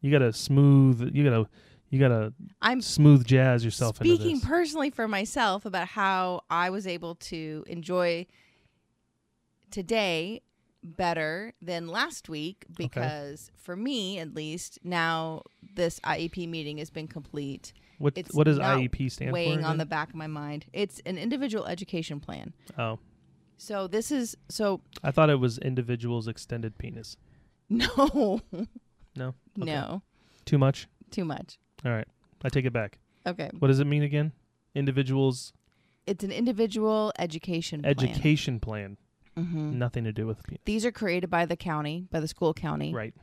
[0.00, 1.14] You gotta smooth.
[1.14, 1.48] You gotta
[1.92, 7.16] you gotta I'm smooth jazz yourself speaking personally for myself about how I was able
[7.16, 8.26] to enjoy
[9.70, 10.40] today
[10.82, 15.42] better than last week because for me at least now
[15.74, 19.56] this IEP meeting has been complete what it's what does IEP stand weighing for?
[19.56, 22.98] Weighing on the back of my mind it's an individual education plan oh,
[23.58, 27.16] so this is so I thought it was individual's extended penis.
[27.68, 28.40] no
[29.14, 29.34] No.
[29.60, 29.66] Okay.
[29.66, 30.02] no
[30.46, 30.88] Too much.
[31.10, 32.06] too much All right.
[32.44, 32.98] I take it back.
[33.26, 34.32] okay What does it mean again?
[34.74, 35.52] Individual's
[36.06, 37.94] it's an individual education plan.
[37.96, 38.96] education plan.
[39.36, 39.74] Mhm.
[39.74, 40.60] Nothing to do with penis.
[40.64, 43.14] These are created by the county, by the school county, Right.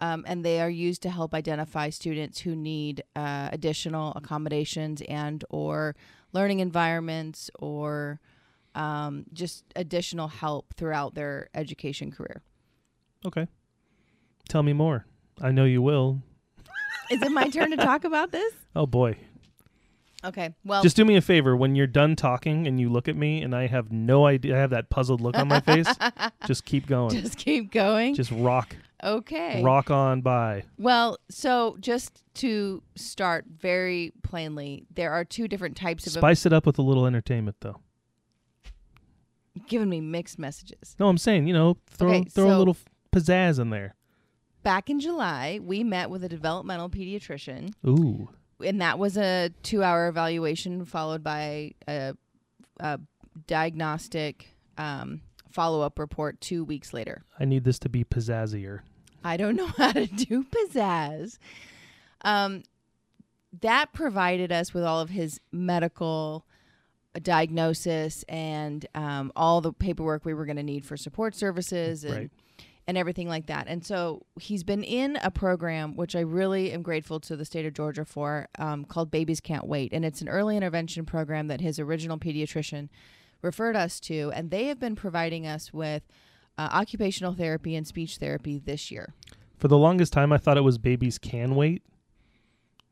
[0.00, 5.44] um, and they are used to help identify students who need uh, additional accommodations and
[5.50, 5.96] or
[6.32, 8.20] learning environments or
[8.76, 12.42] um, just additional help throughout their education career.
[13.26, 13.48] Okay.
[14.48, 15.06] Tell me more.
[15.40, 16.22] I know you will.
[17.10, 18.52] Is it my turn to talk about this?
[18.76, 19.16] Oh boy.
[20.24, 20.54] Okay.
[20.64, 23.42] Well, Just do me a favor when you're done talking and you look at me
[23.42, 25.88] and I have no idea I have that puzzled look on my face.
[26.46, 27.10] just keep going.
[27.10, 28.14] Just, keep going.
[28.14, 29.62] Just rock okay.
[29.62, 30.64] rock on by.
[30.76, 36.52] Well, so just to start very plainly, there are two different types of Spice it
[36.52, 37.80] up with a little entertainment though.
[39.66, 40.94] giving me mixed messages.
[41.00, 42.76] No, I'm saying, you know, throw Okay, throw a so- little
[43.12, 43.94] pizzazz in there.
[44.62, 48.28] Back in July, we met with a developmental pediatrician, Ooh.
[48.64, 52.14] and that was a two-hour evaluation followed by a,
[52.80, 53.00] a
[53.46, 57.24] diagnostic um, follow-up report two weeks later.
[57.38, 58.80] I need this to be pizzazzier.
[59.24, 61.38] I don't know how to do pizzazz.
[62.22, 62.64] Um,
[63.60, 66.44] that provided us with all of his medical
[67.22, 72.14] diagnosis and um, all the paperwork we were going to need for support services and
[72.14, 72.30] Right.
[72.88, 73.68] And everything like that.
[73.68, 77.66] And so he's been in a program which I really am grateful to the state
[77.66, 81.60] of Georgia for, um, called Babies Can't Wait, and it's an early intervention program that
[81.60, 82.88] his original pediatrician
[83.42, 86.02] referred us to, and they have been providing us with
[86.56, 89.14] uh, occupational therapy and speech therapy this year.
[89.58, 91.82] For the longest time, I thought it was babies can wait.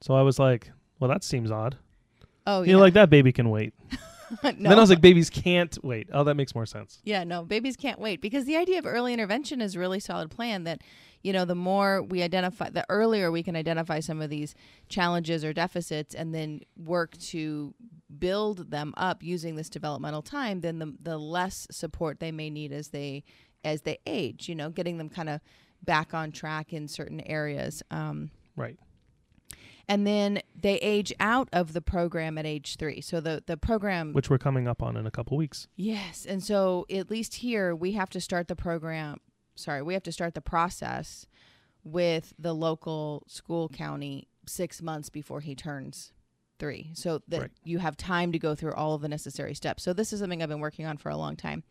[0.02, 1.78] So I was like, well, that seems odd.
[2.46, 3.72] Oh You know, like that baby can wait.
[4.42, 4.50] no.
[4.52, 6.08] Then I was like, babies can't wait.
[6.12, 7.00] Oh, that makes more sense.
[7.04, 10.30] Yeah, no, babies can't wait because the idea of early intervention is a really solid
[10.30, 10.82] plan that,
[11.22, 14.54] you know, the more we identify, the earlier we can identify some of these
[14.88, 17.74] challenges or deficits and then work to
[18.18, 22.72] build them up using this developmental time, then the, the less support they may need
[22.72, 23.24] as they
[23.64, 25.40] as they age, you know, getting them kind of
[25.84, 27.82] back on track in certain areas.
[27.90, 28.78] Um, Right.
[29.88, 33.00] And then they age out of the program at age three.
[33.00, 35.68] So the, the program Which we're coming up on in a couple weeks.
[35.76, 36.26] Yes.
[36.28, 39.20] And so at least here we have to start the program
[39.58, 41.26] sorry, we have to start the process
[41.82, 46.12] with the local school county six months before he turns
[46.58, 46.90] three.
[46.94, 47.50] So that Right.
[47.64, 49.82] you have time to go through all of the necessary steps.
[49.82, 51.64] So this is something I've been working on for a long time.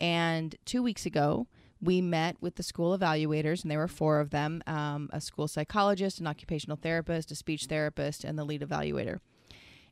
[0.00, 1.46] And two weeks ago,
[1.82, 5.48] we met with the school evaluators, and there were four of them um, a school
[5.48, 9.18] psychologist, an occupational therapist, a speech therapist, and the lead evaluator.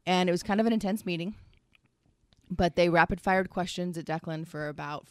[0.07, 1.35] And it was kind of an intense meeting
[2.51, 5.07] but they rapid fired questions at Declan for about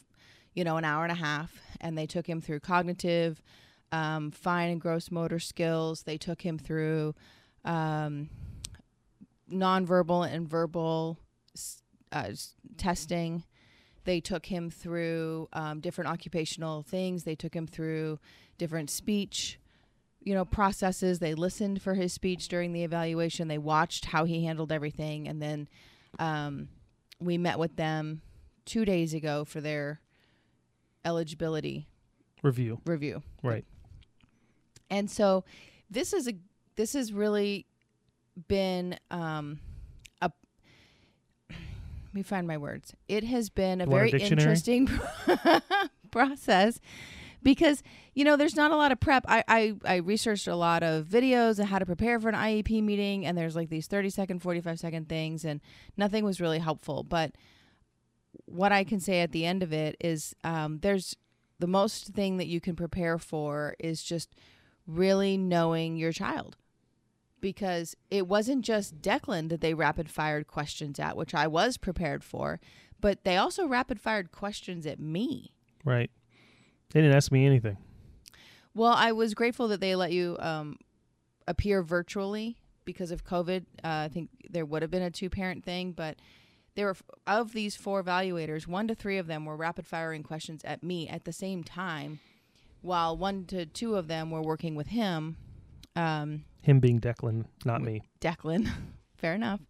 [0.54, 3.42] you know an hour and a half and they took him through cognitive
[3.92, 7.14] um, fine and gross motor skills they took him through
[7.64, 8.28] um,
[9.50, 11.18] nonverbal and verbal
[12.12, 12.30] uh,
[12.76, 13.42] testing
[14.04, 18.18] they took him through um, different occupational things they took him through
[18.58, 19.58] different speech
[20.22, 24.44] you know processes they listened for his speech during the evaluation they watched how he
[24.44, 25.68] handled everything and then
[26.18, 26.68] um,
[27.20, 28.22] we met with them
[28.64, 30.00] two days ago for their
[31.04, 31.86] eligibility
[32.42, 32.80] Review.
[32.86, 33.22] review.
[33.42, 33.64] Right.
[34.88, 35.44] And so
[35.90, 36.32] this is a
[36.76, 37.66] this has really
[38.48, 39.60] been um
[42.14, 42.94] me find my words.
[43.08, 44.42] It has been a very dictionary?
[44.42, 44.88] interesting
[46.10, 46.80] process
[47.42, 47.82] because
[48.14, 49.24] you know there's not a lot of prep.
[49.28, 52.82] I, I I researched a lot of videos on how to prepare for an IEP
[52.82, 55.60] meeting and there's like these 30 second, 45 second things and
[55.96, 57.02] nothing was really helpful.
[57.02, 57.32] But
[58.46, 61.16] what I can say at the end of it is um, there's
[61.58, 64.34] the most thing that you can prepare for is just
[64.86, 66.56] really knowing your child
[67.40, 72.22] because it wasn't just Declan that they rapid fired questions at, which I was prepared
[72.24, 72.60] for,
[73.00, 75.54] but they also rapid fired questions at me.
[75.84, 76.10] Right.
[76.92, 77.76] They didn't ask me anything.
[78.74, 80.78] Well, I was grateful that they let you um,
[81.46, 83.62] appear virtually because of COVID.
[83.84, 86.16] Uh, I think there would have been a two parent thing, but
[86.74, 90.64] there were of these four evaluators, one to three of them were rapid firing questions
[90.64, 92.20] at me at the same time,
[92.80, 95.36] while one to two of them were working with him,
[95.96, 98.02] um, Him being Declan, not me.
[98.20, 98.68] Declan.
[99.16, 99.60] Fair enough.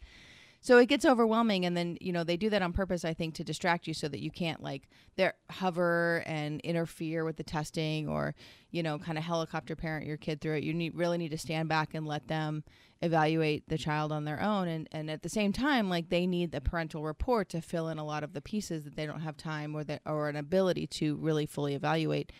[0.62, 3.35] So it gets overwhelming, and then you know they do that on purpose, I think,
[3.37, 8.09] to distract you so that you can't like there hover and interfere with the testing,
[8.09, 8.35] or
[8.70, 10.64] you know, kind of helicopter parent your kid through it.
[10.64, 12.62] You need really need to stand back and let them
[13.00, 16.53] evaluate the child on their own, and and at the same time, like they need
[16.53, 19.38] the parental report to fill in a lot of the pieces that they don't have
[19.38, 22.33] time or that or an ability to really fully evaluate.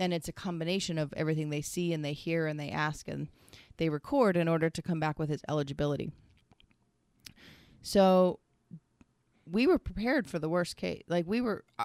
[0.00, 3.26] And it's a combination of everything they see and they hear and they ask and
[3.78, 6.12] they record in order to come back with his eligibility.
[7.82, 8.40] So
[9.50, 11.02] we were prepared for the worst case.
[11.08, 11.84] Like we were uh,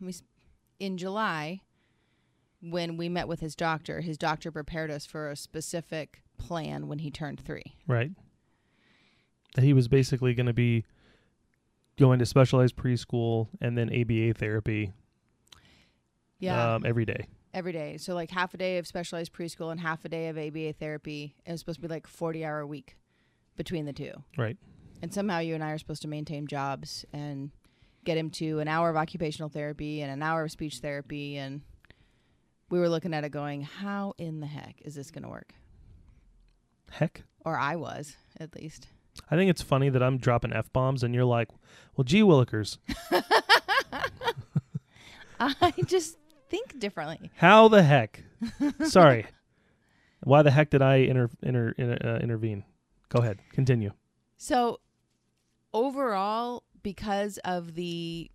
[0.78, 1.62] in July
[2.60, 7.00] when we met with his doctor, his doctor prepared us for a specific plan when
[7.00, 7.62] he turned 3.
[7.88, 8.12] Right.
[9.56, 10.84] That he was basically going to be
[11.98, 14.92] going to specialized preschool and then ABA therapy
[16.38, 16.74] Yeah.
[16.76, 17.26] um, every day.
[17.54, 17.96] Every day.
[17.98, 21.34] So like half a day of specialized preschool and half a day of ABA therapy.
[21.44, 22.96] It was supposed to be like 40 hour a week
[23.56, 24.12] between the two.
[24.36, 24.56] Right.
[25.02, 27.50] And somehow you and I are supposed to maintain jobs and
[28.04, 31.36] get him to an hour of occupational therapy and an hour of speech therapy.
[31.36, 31.62] And
[32.70, 35.54] we were looking at it going, how in the heck is this going to work?
[36.90, 37.24] Heck.
[37.44, 38.88] Or I was, at least.
[39.30, 41.48] I think it's funny that I'm dropping F bombs and you're like,
[41.96, 42.78] well, gee willikers,
[45.40, 46.16] I just
[46.52, 47.30] think differently.
[47.36, 48.22] how the heck?
[48.84, 49.26] Sorry.
[50.22, 52.64] Why the heck did I inter, inter, inter, uh, intervene?
[53.08, 53.40] Go ahead.
[53.52, 53.92] Continue.
[54.36, 54.80] So,
[55.72, 58.30] overall, because of the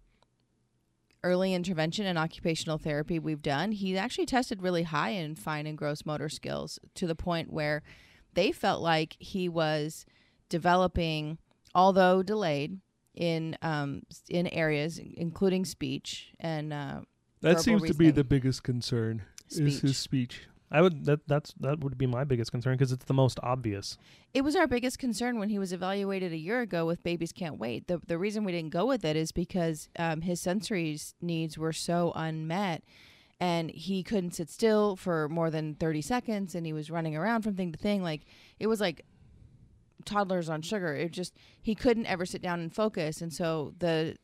[1.24, 5.78] early intervention and occupational therapy we've done, he actually tested really high in fine and
[5.78, 7.84] gross motor skills to the point where
[8.34, 10.06] they felt like he was
[10.50, 11.38] developing,
[11.76, 12.80] although delayed,
[13.14, 17.02] in um in areas including speech and uh,
[17.42, 19.24] That verbal seems to be the biggest concern.
[19.50, 20.38] Is his Speech.
[20.38, 20.48] speech.
[20.70, 23.98] I would that that's that would be my biggest concern because it's the most obvious.
[24.34, 27.58] It was our biggest concern when he was evaluated a year ago with Babies Can't
[27.58, 27.88] Wait.
[27.88, 31.72] The the reason we didn't go with it is because um, his sensory needs were
[31.72, 32.84] so unmet,
[33.40, 37.44] and he couldn't sit still for more than thirty seconds, and he was running around
[37.44, 38.04] from thing to thing.
[38.04, 38.24] Like
[38.60, 39.06] it was like
[40.04, 40.94] toddlers on sugar.
[40.94, 44.18] It just he couldn't ever sit down and focus, and so the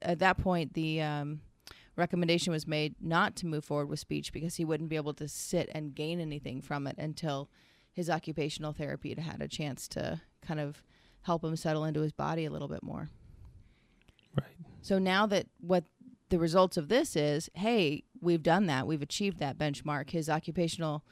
[0.00, 1.40] at that point the um,
[1.96, 5.28] recommendation was made not to move forward with speech because he wouldn't be able to
[5.28, 7.48] sit and gain anything from it until
[7.92, 10.82] his occupational therapy had had a chance to kind of
[11.22, 13.10] help him settle into his body a little bit more.
[14.38, 14.56] Right.
[14.80, 15.84] So now that what
[16.30, 18.86] the results of this is, hey, we've done that.
[18.86, 20.10] We've achieved that benchmark.
[20.10, 21.04] His occupational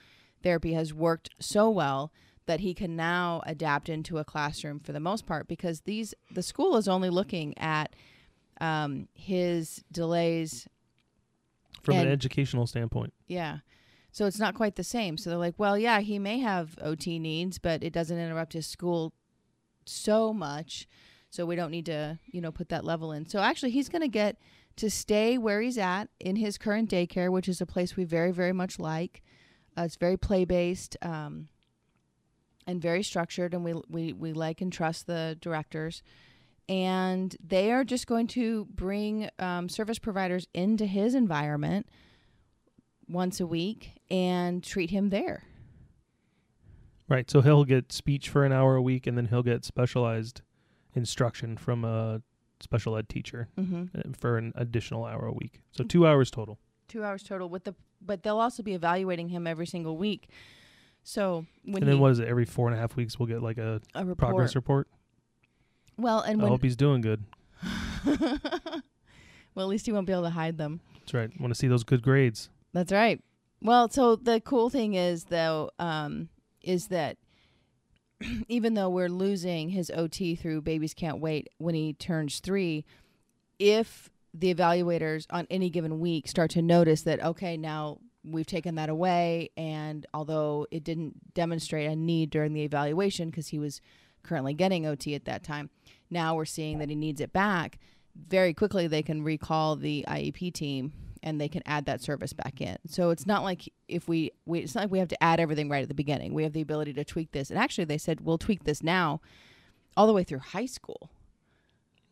[0.43, 2.13] therapy has worked so well
[2.47, 6.43] that he can now adapt into a classroom for the most part because these the
[6.43, 7.95] school is only looking at
[8.61, 10.69] um, his delays
[11.83, 13.13] From an educational standpoint.
[13.27, 13.59] yeah.
[14.13, 15.17] So it's not quite the same.
[15.17, 18.67] So they're like, well, yeah, he may have OT needs, but it doesn't interrupt his
[18.67, 19.13] school
[19.87, 20.89] so much.
[21.31, 23.29] So we don't need to, you know, put that level in.
[23.29, 24.37] So actually, he's going to get
[24.77, 28.33] to stay where he's at in his current daycare, which is a place we very,
[28.33, 29.23] very much like.
[29.79, 31.47] Uh, it's very play based um,
[32.67, 36.03] and very structured, and we, we, we like and trust the directors.
[36.71, 41.87] And they are just going to bring um, service providers into his environment
[43.09, 45.43] once a week and treat him there.
[47.09, 47.29] Right.
[47.29, 50.43] So he'll get speech for an hour a week, and then he'll get specialized
[50.95, 52.23] instruction from a
[52.61, 53.99] special ed teacher Mm-hmm.
[53.99, 55.63] uh, for an additional hour a week.
[55.73, 56.59] So two hours total.
[56.87, 60.29] Two hours total with the, but they'll also be evaluating him every single week.
[61.03, 62.29] So when and then he, what is it?
[62.29, 64.87] Every four and a half weeks, we'll get like a a report, progress report.
[66.01, 67.25] Well, and I when hope he's doing good.
[68.07, 68.83] well,
[69.57, 70.81] at least he won't be able to hide them.
[71.01, 71.41] That's right.
[71.41, 72.49] Want to see those good grades.
[72.73, 73.23] That's right.
[73.63, 76.29] Well, so the cool thing is though, um,
[76.63, 77.19] is that
[78.49, 82.85] even though we're losing his OT through Babies Can't Wait when he turns three,
[83.59, 88.75] if the evaluators on any given week start to notice that okay, now we've taken
[88.77, 93.81] that away, and although it didn't demonstrate a need during the evaluation because he was
[94.23, 95.71] currently getting OT at that time,
[96.11, 97.79] now we're seeing that he needs it back.
[98.29, 100.93] Very quickly, they can recall the IEP team
[101.23, 102.77] and they can add that service back in.
[102.87, 105.69] So it's not like if we, we it's not like we have to add everything
[105.69, 106.33] right at the beginning.
[106.35, 107.51] We have the ability to tweak this.
[107.51, 109.21] And actually they said we'll tweak this now
[109.97, 111.11] all the way through high school,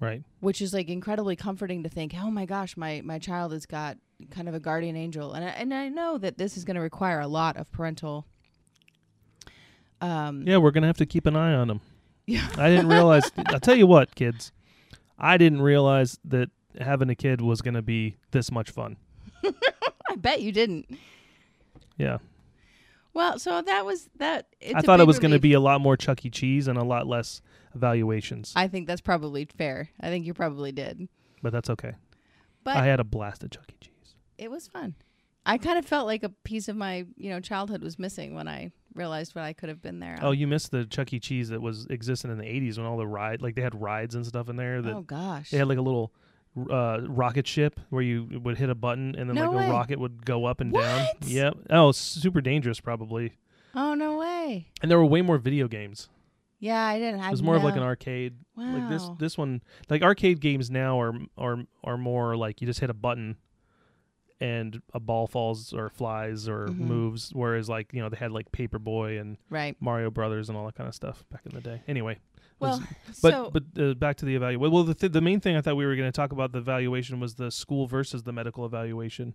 [0.00, 0.22] Right.
[0.40, 3.96] which is like incredibly comforting to think, "Oh my gosh, my my child has got
[4.30, 6.80] kind of a guardian angel." And I, and I know that this is going to
[6.80, 8.26] require a lot of parental
[10.00, 11.80] um Yeah, we're gonna have to keep an eye on him.
[12.28, 12.46] Yeah.
[12.58, 13.30] I didn't realize.
[13.46, 14.52] I'll tell you what, kids.
[15.18, 18.98] I didn't realize that having a kid was gonna be this much fun.
[19.44, 20.98] I bet you didn't.
[21.96, 22.18] Yeah,
[23.14, 26.24] Well, so that was that I thought it was gonna be a lot more Chuck
[26.24, 26.30] E.
[26.30, 27.40] Cheese and a lot less
[27.74, 29.88] evaluations, I think that's probably fair.
[30.00, 31.08] I think you probably did.
[31.42, 31.94] but that's okay.
[32.62, 33.74] But I had a blast at Chuck E.
[33.80, 34.14] Cheese.
[34.36, 34.94] it was fun.
[35.48, 38.46] I kind of felt like a piece of my, you know, childhood was missing when
[38.46, 40.18] I realized what I could have been there.
[40.20, 41.18] Oh, you missed the Chuck E.
[41.18, 44.14] Cheese that was existing in the '80s when all the ride, like they had rides
[44.14, 44.82] and stuff in there.
[44.82, 45.50] That oh gosh.
[45.50, 46.12] they had like a little
[46.70, 49.66] uh, rocket ship where you would hit a button and then No like way.
[49.66, 51.06] a rocket would go up and down.
[51.06, 51.26] What?
[51.26, 51.54] Yep.
[51.70, 53.32] Oh, super dangerous probably.
[53.74, 54.68] oh no way.
[54.82, 56.08] And there were way more video games.
[56.60, 57.20] Yeah, I didn't.
[57.20, 58.34] I It was more of like an arcade.
[58.56, 58.76] Wow.
[58.76, 62.80] Like this this one like arcade games now are are are more like you just
[62.80, 63.36] hit a button
[64.40, 66.78] and a ball falls or flies or Mhm.
[66.78, 69.76] moves whereas like you know they had like Paperboy and right.
[69.80, 71.82] Mario Brothers and all that kind of stuff back in the day.
[71.88, 72.18] Anyway,
[72.60, 74.72] Well, was- but so but uh, back to the evaluation.
[74.72, 76.58] Well, the th- the main thing I thought we were going to talk about the
[76.58, 79.34] evaluation was the school versus the medical evaluation.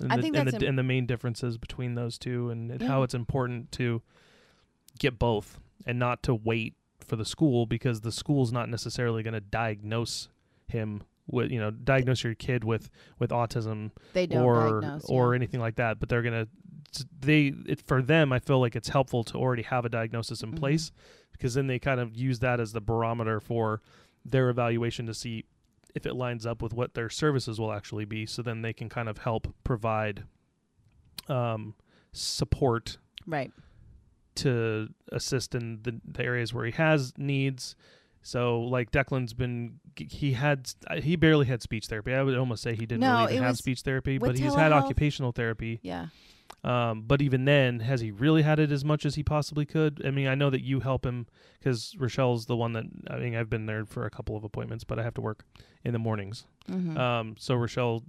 [0.00, 2.50] And I the, think and that's the, im- and the main differences between those two
[2.50, 4.02] and, and how it's important to
[4.98, 9.34] get both and not to wait for the school because the school's not necessarily going
[9.34, 10.28] to diagnose
[10.66, 15.04] him with you know diagnose your kid with with autism they don't or diagnose.
[15.06, 15.36] or yeah.
[15.36, 16.46] anything like that but they're gonna
[17.20, 20.52] they it, for them i feel like it's helpful to already have a diagnosis in
[20.52, 20.58] Mhm.
[20.58, 20.92] place
[21.32, 23.80] because then they kind of use that as the barometer for
[24.24, 25.44] their evaluation to see
[25.94, 28.88] if it lines up with what their services will actually be so then they can
[28.88, 30.24] kind of help provide
[31.28, 31.74] um,
[32.12, 33.50] support right.
[34.36, 37.76] to assist in the, the areas where he has needs.
[38.26, 40.70] So, like Declan's been, he had,
[41.02, 42.14] he barely had speech therapy.
[42.14, 44.72] I would almost say he didn't No, really even have speech therapy, but he's had
[44.72, 45.78] occupational therapy.
[45.82, 46.06] Yeah.
[46.62, 50.00] Um, but even then, has he really had it as much as he possibly could?
[50.06, 51.26] I mean, I know that you help him
[51.58, 54.84] because Rochelle's the one that I mean, I've been there for a couple of appointments,
[54.84, 55.44] but I have to work
[55.84, 56.46] in the mornings.
[56.70, 56.96] Mhm.
[56.96, 58.02] Um, so Rochelle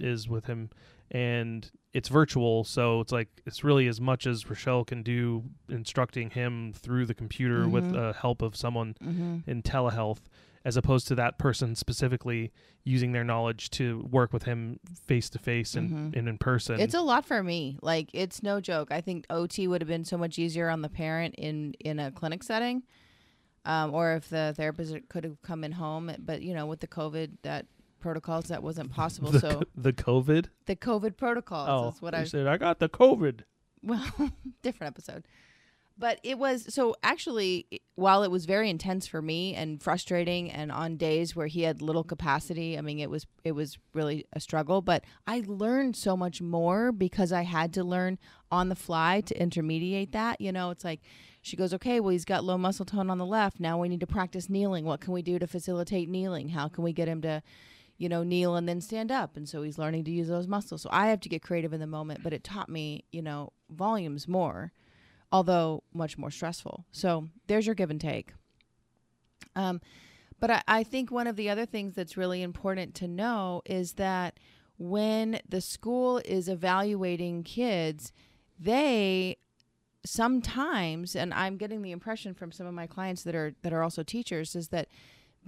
[0.00, 0.70] is with him,
[1.10, 6.30] and it's virtual, so it's like it's really as much as Rochelle can do instructing
[6.30, 7.96] him through the computer with Mhm.
[7.96, 9.42] uh, help of someone Mhm.
[9.48, 10.20] in telehealth,
[10.64, 12.52] as opposed to that person specifically
[12.84, 16.16] using their knowledge to work with him face to face and Mhm.
[16.18, 16.78] and in person.
[16.78, 17.78] It's a lot for me.
[17.80, 18.92] Like it's no joke.
[18.92, 22.12] I think OT would have been so much easier on the parent in in a
[22.12, 22.82] clinic setting,
[23.64, 26.10] um, or if the therapist could have come in home.
[26.18, 27.66] But you know, with the COVID that
[28.00, 29.30] protocols, that wasn't possible.
[29.30, 30.46] the, so co- the COVID.
[30.66, 33.40] the COVID protocols Oh, is what I said I got the COVID.
[33.82, 34.04] well,
[34.62, 35.24] different episode.
[36.00, 40.70] But it was so actually, while it was very intense for me and frustrating, and
[40.70, 44.38] on days where he had little capacity, I mean, it was it was really a
[44.38, 44.80] struggle.
[44.80, 48.18] But I learned so much more because I had to learn
[48.48, 50.40] on the fly to intermediate that.
[50.40, 51.00] You know, it's like
[51.42, 53.58] she goes, okay, well, he's got low muscle tone on the left.
[53.58, 54.84] Now we need to practice kneeling.
[54.84, 56.50] What can we do to facilitate kneeling?
[56.50, 57.42] How can we get him to
[57.98, 59.36] you know, kneel and then stand up.
[59.36, 60.82] And so he's learning to use those muscles.
[60.82, 63.52] So I have to get creative in the moment, but it taught me, you know,
[63.70, 64.72] volumes more,
[65.32, 66.86] although much more stressful.
[66.92, 68.32] So there's your give and take.
[69.56, 69.80] Um,
[70.40, 73.94] but I, I think one of the other things that's really important to know is
[73.94, 74.38] that
[74.78, 78.12] when the school is evaluating kids,
[78.58, 79.38] they
[80.04, 83.82] sometimes and i'm getting the impression from some of my clients that are that are
[83.82, 84.88] also teachers is that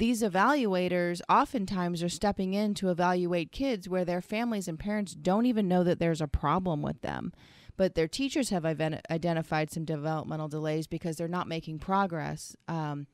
[0.01, 5.45] these evaluators oftentimes are stepping in to evaluate kids where their families and parents don't
[5.45, 7.35] even know that there's a problem with them.
[7.77, 13.09] But their teachers have identified some developmental delays because they're not making progress um,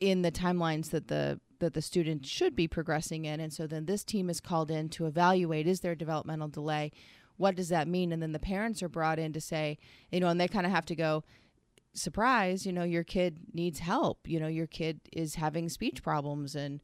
[0.00, 3.40] in the timelines that the that the student should be progressing in.
[3.40, 6.90] And so then this team is called in to evaluate is there a developmental delay?
[7.36, 8.12] What does that mean?
[8.12, 9.78] And then the parents are brought in to say,
[10.10, 11.24] you know, and they kind of have to go,
[11.96, 14.28] surprise, you know, your kid needs help.
[14.28, 16.80] You know, your kid is having speech problems and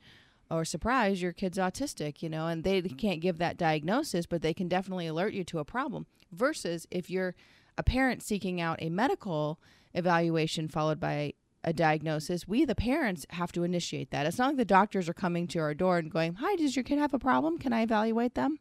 [0.50, 4.52] or surprise, your kid's autistic, you know, and they can't give that diagnosis, but they
[4.52, 6.06] can definitely alert you to a problem.
[6.30, 7.34] Versus if you're
[7.78, 9.58] a parent seeking out a medical
[9.94, 11.32] evaluation followed by
[11.64, 14.26] a diagnosis, we the parents have to initiate that.
[14.26, 16.82] It's not like the doctors are coming to our door and going, "Hi, does your
[16.82, 17.56] kid have a problem?
[17.58, 18.58] Can I evaluate them?"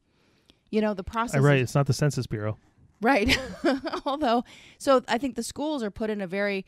[0.69, 1.59] You know, the process Uh, is right.
[1.59, 2.57] It's not the Census Bureau.
[3.01, 3.37] Right.
[4.05, 4.43] Although,
[4.77, 6.65] so I think the schools are put in a very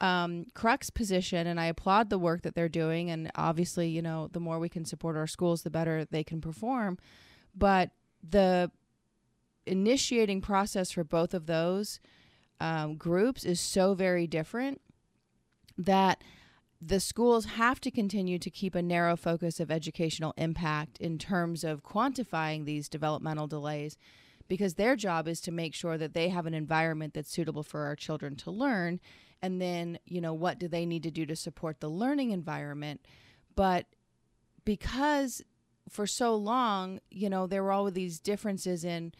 [0.00, 3.10] um, crux position, and I applaud the work that they're doing.
[3.10, 6.40] And obviously, you know, the more we can support our schools, the better they can
[6.40, 6.98] perform.
[7.54, 7.90] But
[8.28, 8.70] the
[9.66, 12.00] initiating process for both of those
[12.60, 14.80] um, groups is so very different
[15.78, 16.22] that
[16.80, 21.62] the schools have to continue to keep a narrow focus of educational impact in terms
[21.62, 23.96] of quantifying these developmental delays
[24.50, 27.86] because their job is to make sure that they have an environment that's suitable for
[27.86, 28.98] our children to learn.
[29.40, 33.00] And then you know what do they need to do to support the learning environment?
[33.54, 33.86] But
[34.64, 35.40] because
[35.88, 39.12] for so long you know there were all these differences in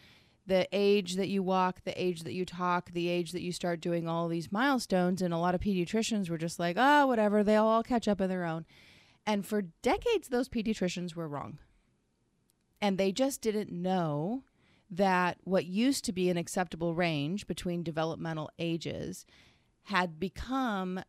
[0.46, 3.80] the age that you walk the age that you talk the age that you start
[3.80, 7.64] doing all these milestones and a lot of pediatricians were just like oh whatever they'll
[7.64, 8.66] all catch up on their own.
[9.26, 11.58] And for decades those pediatricians were wrong.
[12.80, 14.44] And they just didn't know
[14.90, 19.24] that what used to be an acceptable range between developmental ages
[19.84, 21.00] had become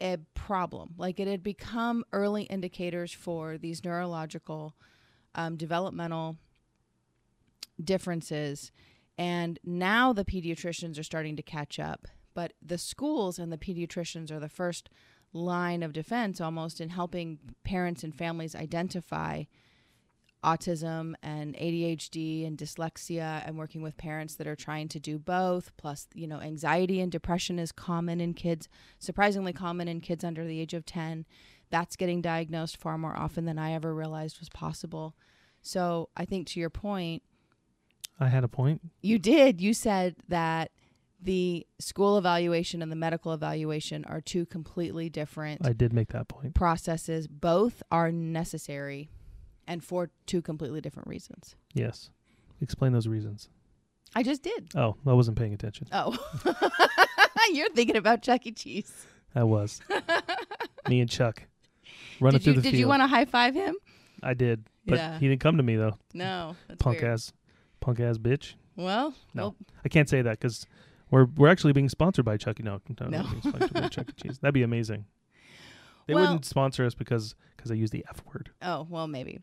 [0.00, 0.94] a problem.
[0.96, 4.74] Like it had become early indicators for these neurological
[5.34, 6.36] um, developmental
[7.82, 8.72] differences.
[9.16, 12.06] And now the pediatricians are starting to catch up.
[12.34, 14.88] But the schools and the pediatricians are the first
[15.32, 19.44] line of defense almost in helping parents and families identify
[20.44, 25.76] autism and ADHD and dyslexia and working with parents that are trying to do both
[25.76, 28.68] plus you know anxiety and depression is common in kids
[28.98, 31.26] surprisingly common in kids under the age of 10
[31.70, 35.14] that's getting diagnosed far more often than I ever realized was possible.
[35.62, 37.22] So I think to your point
[38.18, 38.82] I had a point.
[39.00, 39.60] you did.
[39.62, 40.72] You said that
[41.22, 46.28] the school evaluation and the medical evaluation are two completely different I did make that
[46.28, 46.54] point.
[46.54, 47.28] processes.
[47.28, 49.10] Both are necessary
[49.70, 51.54] and for two completely different reasons.
[51.72, 52.10] Yes.
[52.60, 53.48] Explain those reasons.
[54.14, 54.68] I just did.
[54.74, 55.86] Oh, I wasn't paying attention.
[55.92, 56.16] Oh.
[57.52, 58.52] You're thinking about Chuck E.
[58.52, 58.92] Cheese.
[59.34, 59.80] I was.
[60.88, 61.44] Me and Chuck
[62.20, 62.80] running Did through you the did field.
[62.80, 63.76] you want to high five him?
[64.22, 65.18] I did, but Yeah.
[65.18, 65.96] he didn't come to me though.
[66.12, 66.56] No.
[66.78, 67.12] Punk weird.
[67.12, 67.32] ass,
[67.80, 68.54] punk ass bitch.
[68.76, 69.42] Well, No.
[69.42, 70.66] well, I can't say that because
[71.10, 72.62] we're we're actually being sponsored by Chuck E.
[72.64, 73.22] No, no, No.
[73.22, 74.12] we're being sponsored by Chuck E.
[74.22, 74.38] Cheese.
[74.40, 75.06] That'd be amazing.
[76.06, 78.50] They Well- wouldn't sponsor us because because I use the F word.
[78.62, 79.40] oh, well maybe.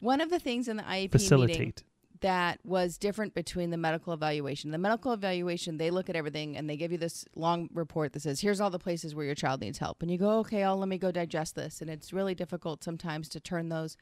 [0.00, 1.12] One of the things in the IEP
[1.48, 1.74] meeting
[2.20, 4.70] that was different between the medical evaluation.
[4.70, 8.20] The medical evaluation, they look at everything and they give you this long report that
[8.20, 10.02] says, here's all the places where your child needs help.
[10.02, 11.80] And you go, okay, oh, let me go digest this.
[11.80, 13.96] And it's really difficult sometimes to turn those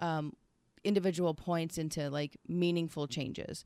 [0.00, 0.32] um,
[0.84, 3.64] individual points into like meaningful changes.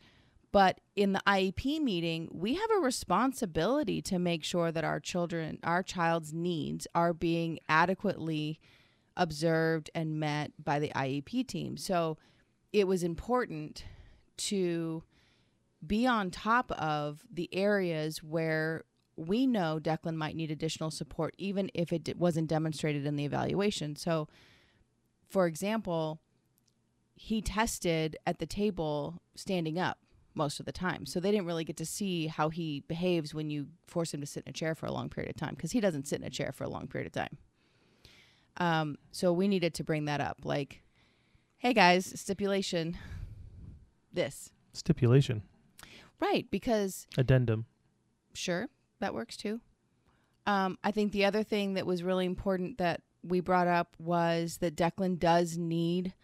[0.52, 5.58] But in the IEP meeting, we have a responsibility to make sure that our children,
[5.62, 8.60] our child's needs are being adequately
[9.16, 11.76] observed and met by the IEP team.
[11.76, 12.18] So
[12.72, 13.84] it was important
[14.36, 15.02] to
[15.86, 18.84] be on top of the areas where
[19.16, 23.96] we know Declan might need additional support, even if it wasn't demonstrated in the evaluation.
[23.96, 24.28] So,
[25.28, 26.20] for example,
[27.14, 29.98] he tested at the table standing up
[30.34, 31.06] most of the time.
[31.06, 34.26] So they didn't really get to see how he behaves when you force him to
[34.26, 36.26] sit in a chair for a long period of time because he doesn't sit in
[36.26, 37.38] a chair for a long period of time.
[38.58, 40.38] Um, so we needed to bring that up.
[40.44, 40.82] Like,
[41.58, 42.96] hey guys, stipulation
[44.12, 44.50] this.
[44.72, 45.42] Stipulation.
[46.20, 47.66] Right, because Addendum.
[48.34, 48.68] sure,
[49.00, 49.60] that works too.
[50.46, 54.58] Um, I think the other thing that was really important that we brought up was
[54.58, 56.14] that Declan does need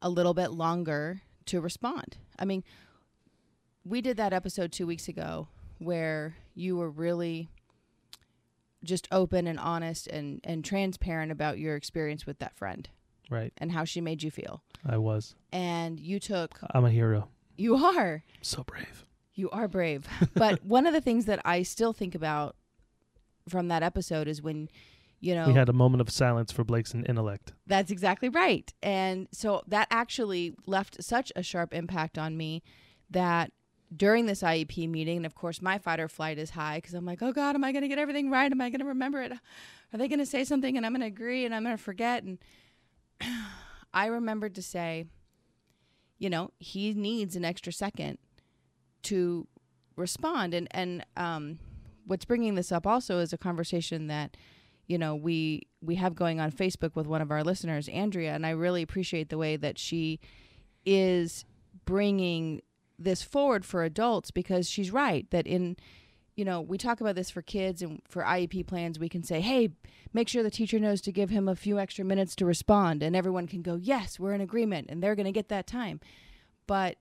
[0.00, 2.16] a little bit longer to respond.
[2.38, 2.62] I mean,
[3.84, 7.50] we did that episode two weeks ago where you were really
[8.84, 12.88] just open and honest and, and transparent about your experience with that friend
[13.30, 13.52] Right.
[13.58, 14.62] and how she made you feel.
[14.86, 15.34] I was.
[15.52, 17.28] And you took, I'm a hero.
[17.56, 19.04] you are, So brave.
[19.34, 20.06] you are brave.
[20.34, 22.56] but one of the things that I still think about
[23.48, 24.68] from that episode is when,
[25.20, 27.52] you know, We had a moment of silence for Blake's intellect.
[27.66, 28.72] That's exactly right.
[28.82, 32.62] And so that actually left such a sharp impact on me
[33.10, 33.52] that
[33.96, 37.04] during this IEP meeting, and of course, my fight or flight is high because I'm
[37.04, 38.50] like, oh God, am I going to get everything right?
[38.50, 39.32] Am I going to remember it?
[39.32, 41.82] Are they going to say something and I'm going to agree and I'm going to
[41.82, 42.24] forget?
[42.24, 42.38] And
[43.94, 45.06] I remembered to say,
[46.18, 48.18] you know, he needs an extra second
[49.04, 49.46] to
[49.96, 50.54] respond.
[50.54, 51.58] And, and, um,
[52.06, 54.36] what's bringing this up also is a conversation that
[54.86, 58.46] you know we we have going on Facebook with one of our listeners, Andrea, and
[58.46, 60.20] I really appreciate the way that she
[60.84, 61.44] is
[61.84, 62.62] bringing
[62.98, 65.76] this forward for adults because she's right that in
[66.36, 69.40] you know we talk about this for kids and for IEP plans we can say
[69.40, 69.70] hey
[70.12, 73.02] make sure the teacher knows to give him a few extra minutes to respond.
[73.02, 76.00] And everyone can go yes we're in agreement and they're going to get that time.
[76.66, 76.96] But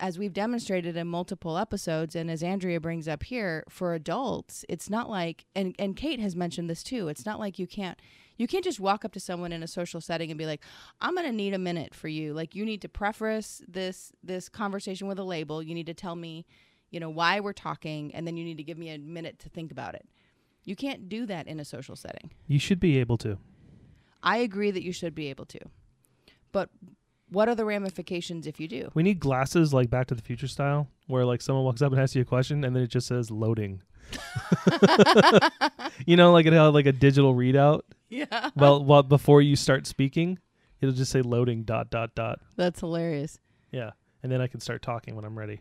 [0.00, 4.90] as we've demonstrated in multiple episodes and as Andrea brings up here for adults it's
[4.90, 7.98] not like and and Kate has mentioned this too it's not like you can't
[8.36, 10.62] you can't just walk up to someone in a social setting and be like
[11.00, 14.48] I'm going to need a minute for you like you need to preface this this
[14.48, 16.46] conversation with a label you need to tell me
[16.90, 19.48] you know why we're talking and then you need to give me a minute to
[19.48, 20.06] think about it
[20.64, 23.38] you can't do that in a social setting You should be able to.
[24.22, 25.60] I agree that you should be able to
[26.52, 26.70] but
[27.28, 30.46] what are the ramifications if you do We need glasses like Back to the Future
[30.46, 33.06] style, where like someone walks up and asks you a question, and then it just
[33.08, 33.82] says loading.
[36.06, 37.80] you know, like it had like a digital readout.
[38.08, 40.38] yeah Well, well, before you start speaking,
[40.80, 42.40] it'll just say loading dot dot dot.
[42.56, 43.38] that's hilarious
[43.70, 43.90] Yeah,
[44.22, 45.60] and then I can start talking when I'm ready.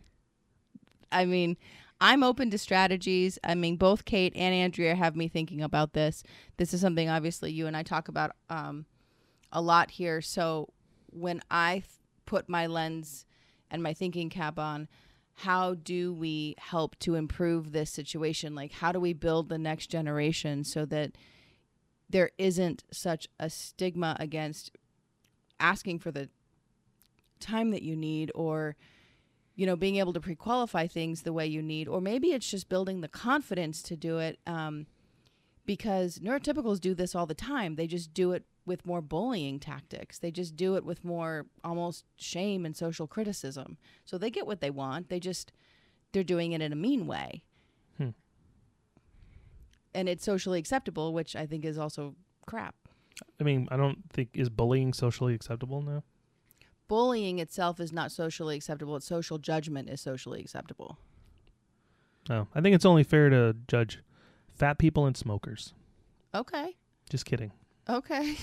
[1.12, 1.58] I mean,
[2.02, 3.40] I'm open to strategies.
[3.44, 6.24] I mean, both Kate and Andrea have me thinking about this.
[6.58, 8.86] This is something obviously you and I talk about um,
[9.52, 10.22] a lot here.
[10.22, 10.74] So
[11.08, 11.86] when I th-
[12.26, 13.26] put my lens
[13.72, 14.90] and my thinking cap on,
[15.40, 18.56] how do we help to improve this situation?
[18.56, 21.12] Like, how do we build the next generation so that
[22.10, 24.72] there isn't such a stigma against
[25.60, 26.30] asking for the
[27.40, 28.76] time that you need or
[29.56, 32.68] you know, being able to pre-qualify things the way you need, or maybe it's just
[32.68, 34.38] building the confidence to do it.
[34.46, 34.86] Um,
[35.66, 37.76] because neurotypicals do this all the time.
[37.76, 40.20] They just do it with more bullying tactics.
[40.20, 43.78] They just do it with more almost shame and social criticism.
[44.06, 45.10] So they get what they want.
[45.10, 45.52] They just
[46.12, 47.44] they're doing it in a mean way.
[49.96, 52.16] And it's socially acceptable, which I think is also
[52.46, 52.76] crap.
[53.40, 56.04] I mean, I don't think is bullying socially acceptable now.
[56.88, 58.96] Bullying itself is not socially acceptable.
[58.98, 61.00] It's social judgment is socially acceptable.
[62.30, 64.00] No, I think it's only fair to judge
[64.54, 65.74] fat people and smokers.
[66.34, 66.76] Okay.
[67.10, 67.52] Just kidding.
[67.88, 68.36] Okay.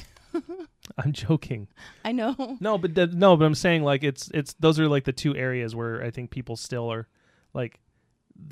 [0.98, 1.68] I'm joking.
[2.04, 2.56] I know.
[2.60, 5.36] No, but th- no, but I'm saying like it's it's those are like the two
[5.36, 7.08] areas where I think people still are
[7.54, 7.80] like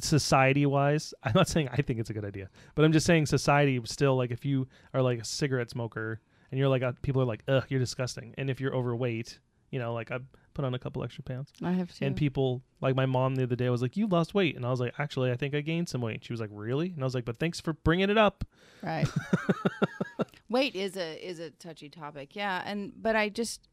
[0.01, 1.15] society wise.
[1.23, 4.17] I'm not saying I think it's a good idea, but I'm just saying society still
[4.17, 6.21] like if you are like a cigarette smoker
[6.51, 9.39] and you're like uh, people are like ugh you're disgusting, and if you're overweight,
[9.71, 10.19] you know like I
[10.53, 12.05] put on a couple extra pounds, I have to.
[12.05, 14.71] and people like my mom the other day was like you lost weight, and I
[14.71, 16.25] was like actually I think I gained some weight.
[16.25, 18.45] She was like really, and I was like but thanks for bringing it up.
[18.83, 19.07] Right.
[20.49, 22.35] Weight is a is a touchy topic.
[22.35, 23.69] Yeah, and but I just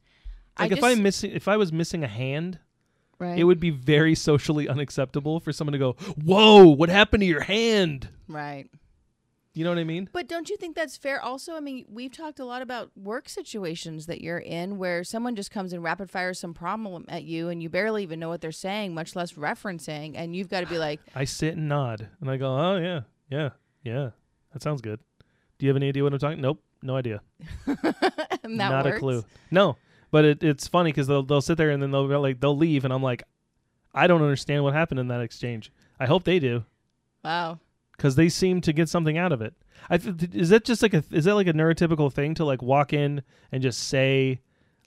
[0.60, 2.60] Like if just, I'm missing, if I was missing a hand,
[3.20, 5.94] right, it would be very socially unacceptable for someone to go,
[6.24, 8.70] "Whoa, what happened to your hand?" right.
[9.58, 10.08] You know what I mean?
[10.14, 11.20] But don't you think that's fair?
[11.20, 15.36] Also, I mean, we've talked a lot about work situations that you're in where someone
[15.36, 18.40] just comes and rapid fires some problem at you and you barely even know what
[18.40, 22.08] they're saying, much less referencing, and you've got to be like, I sit and nod,
[22.22, 23.02] and I go, "Oh yeah,
[23.32, 23.50] yeah,
[23.84, 24.12] yeah,
[24.54, 25.00] that sounds good."
[25.58, 26.40] Do you have any idea what I'm talking?
[26.40, 27.22] Nope, no idea.
[28.46, 28.98] Not works?
[28.98, 29.24] a clue.
[29.50, 29.76] No,
[30.12, 32.84] but it, it's funny because they'll they'll sit there and then they'll like they'll leave,
[32.86, 33.24] and I'm like,
[33.94, 35.72] I don't understand what happened in that exchange.
[36.00, 36.64] I hope they do
[37.24, 37.60] Wow.
[37.96, 39.54] because they seem to get something out of it.
[39.90, 42.62] I th- is that just like a is that like a neurotypical thing to like
[42.62, 44.40] walk in and just say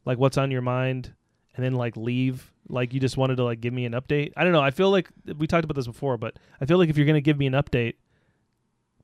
[0.04, 1.12] like what's on your mind
[1.56, 4.32] and then like leave like you just wanted to like give me an update.
[4.36, 4.60] I don't know.
[4.62, 5.08] I feel like
[5.38, 7.52] we talked about this before, but I feel like if you're gonna give me an
[7.54, 7.94] update,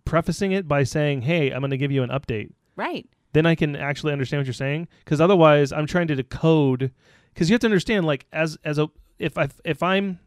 [0.04, 3.08] prefacing it by saying, "Hey, I'm gonna give you an update." Right.
[3.36, 4.88] Then I can actually understand what you're saying.
[5.04, 6.90] Because otherwise, I'm trying to decode.
[7.34, 10.18] Because you have to understand, like as as a if I if I'm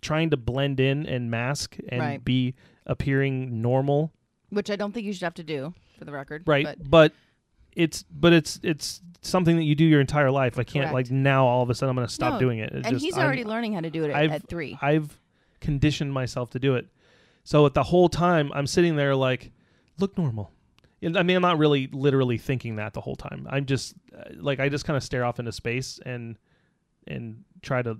[0.00, 2.24] trying to blend in and mask and Right.
[2.24, 2.54] be
[2.86, 4.12] appearing normal,
[4.50, 6.42] Which I don't think you should have to do, for the record.
[6.46, 6.64] right?
[6.64, 7.12] But But,
[7.74, 10.58] it's but it's it's something that you do your entire life.
[10.58, 10.94] I can't Correct.
[10.94, 12.70] like now all of a sudden I'm going to stop No, doing it.
[12.70, 14.76] It and just- he's I'm- already learning how to do it at, I've- at three.
[14.82, 15.18] I've
[15.60, 16.86] conditioned myself to do it.
[17.44, 19.52] So at the whole time, I'm sitting there like,
[19.98, 20.50] look normal.
[21.04, 23.46] I mean, I'm not really literally thinking that the whole time.
[23.50, 26.36] I'm just uh, like I just kind of stare off into space and
[27.06, 27.98] and try to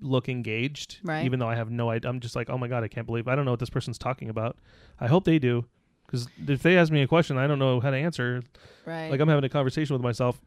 [0.00, 1.24] look engaged, Right.
[1.24, 2.08] even though I have no idea.
[2.10, 3.98] I'm just like, oh my god, I can't believe I don't know what this person's
[3.98, 4.56] talking about.
[5.00, 5.64] I hope they do,
[6.06, 8.42] because if they ask me a question, I don't know how to answer.
[8.86, 9.10] right.
[9.10, 10.40] Like I'm having a conversation with myself,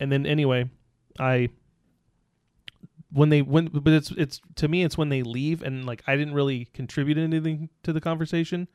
[0.00, 0.68] and then anyway,
[1.18, 1.48] I
[3.12, 6.16] when they when but it's it's to me it's when they leave and like I
[6.16, 8.66] didn't really contribute anything to the conversation.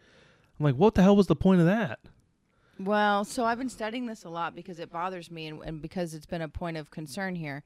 [0.60, 2.00] I'm like, what the hell was the point of that?
[2.80, 6.14] Well, so I've been studying this a lot because it bothers me and, and because
[6.14, 7.64] it's been a point of concern here.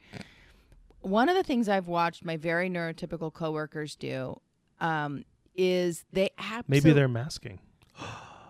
[1.01, 4.39] One of the things I've watched my very neurotypical coworkers do
[4.79, 6.75] um, is they absolutely.
[6.89, 7.59] Maybe they're masking.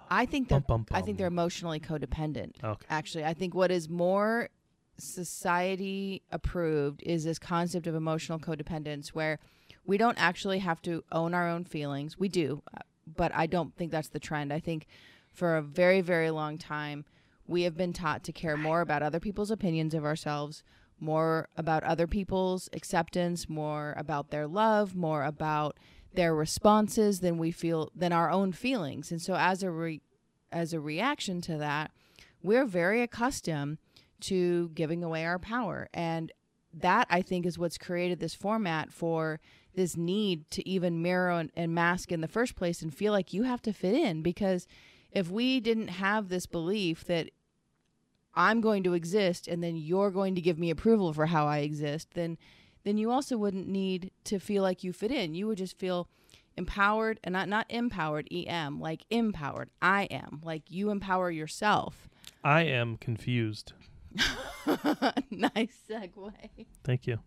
[0.09, 0.59] I think they're.
[0.59, 2.61] Bum, bum, I think they're emotionally codependent.
[2.63, 2.85] Okay.
[2.89, 4.49] Actually, I think what is more
[4.97, 9.39] society approved is this concept of emotional codependence, where
[9.85, 12.19] we don't actually have to own our own feelings.
[12.19, 14.51] We do, uh, but I don't think that's the trend.
[14.51, 14.85] I think
[15.31, 17.05] for a very, very long time,
[17.47, 20.63] we have been taught to care more about other people's opinions of ourselves,
[20.99, 25.77] more about other people's acceptance, more about their love, more about
[26.13, 29.11] their responses than we feel than our own feelings.
[29.11, 30.01] And so as a re,
[30.51, 31.91] as a reaction to that,
[32.43, 33.77] we're very accustomed
[34.21, 35.89] to giving away our power.
[35.93, 36.31] And
[36.73, 39.39] that I think is what's created this format for
[39.73, 43.33] this need to even mirror and, and mask in the first place and feel like
[43.33, 44.67] you have to fit in because
[45.11, 47.29] if we didn't have this belief that
[48.33, 51.59] I'm going to exist and then you're going to give me approval for how I
[51.59, 52.37] exist, then
[52.83, 55.35] then you also wouldn't need to feel like you fit in.
[55.35, 56.07] You would just feel
[56.57, 59.69] empowered and not not empowered, em, like empowered.
[59.81, 60.41] I am.
[60.43, 62.09] Like you empower yourself.
[62.43, 63.73] I am confused.
[65.29, 66.33] nice segue.
[66.83, 67.19] Thank you.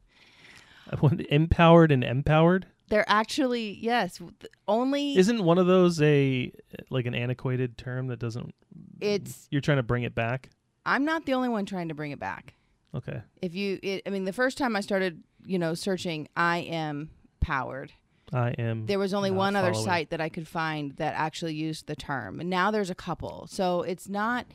[1.31, 2.67] Empowered and empowered.
[2.89, 4.21] They're actually yes,
[4.69, 6.53] only Isn't one of those a
[6.91, 8.55] like an antiquated term that doesn't?
[9.01, 10.51] it's You're trying to bring it back.
[10.87, 12.55] I'm not the only one trying to bring it back.
[12.95, 13.23] Okay.
[13.43, 17.11] If you it, I mean the first time I started, you know, searching I am
[17.41, 17.93] powered,
[18.33, 18.87] I am.
[18.87, 22.41] there was only one other site that I could find that actually used the term.
[22.41, 23.47] And now there's a couple.
[23.49, 24.47] So it's not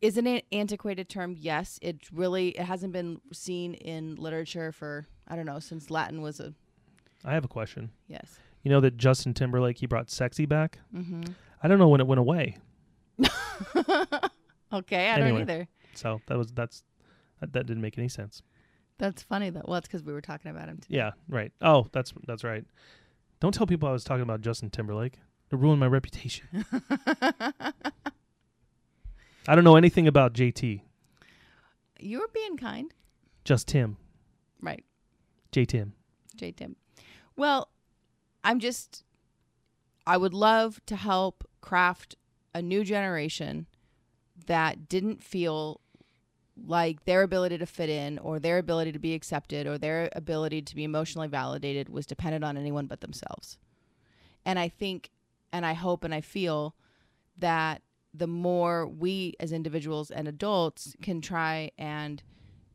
[0.00, 1.36] is it an antiquated term?
[1.38, 6.22] Yes, it really it hasn't been seen in literature for I don't know since Latin
[6.22, 6.54] was a
[7.24, 7.90] I have a question.
[8.08, 8.38] yes.
[8.62, 10.78] You know that Justin Timberlake he brought sexy back.
[10.94, 11.22] Mm-hmm.
[11.62, 12.58] I don't know when it went away.
[14.72, 15.66] okay, I don't either.
[15.94, 16.82] So that was that's
[17.40, 18.42] that, that didn't make any sense.
[18.98, 19.62] That's funny though.
[19.64, 20.96] Well, it's because we were talking about him today.
[20.98, 21.52] Yeah, right.
[21.62, 22.64] Oh, that's that's right.
[23.40, 25.18] Don't tell people I was talking about Justin Timberlake.
[25.50, 26.46] It ruined my reputation.
[29.48, 30.82] I don't know anything about JT.
[31.98, 32.92] you were being kind,
[33.44, 33.96] Just Tim.
[34.60, 34.84] right?
[35.50, 35.94] J Tim.
[36.36, 36.76] J Tim.
[37.40, 37.70] Well,
[38.44, 39.02] I'm just
[40.06, 42.14] I would love to help craft
[42.54, 43.66] a new generation
[44.44, 45.80] that didn't feel
[46.54, 50.60] like their ability to fit in or their ability to be accepted or their ability
[50.60, 53.56] to be emotionally validated was dependent on anyone but themselves.
[54.44, 55.08] And I think
[55.50, 56.74] and I hope and I feel
[57.38, 57.80] that
[58.12, 62.22] the more we as individuals and adults can try and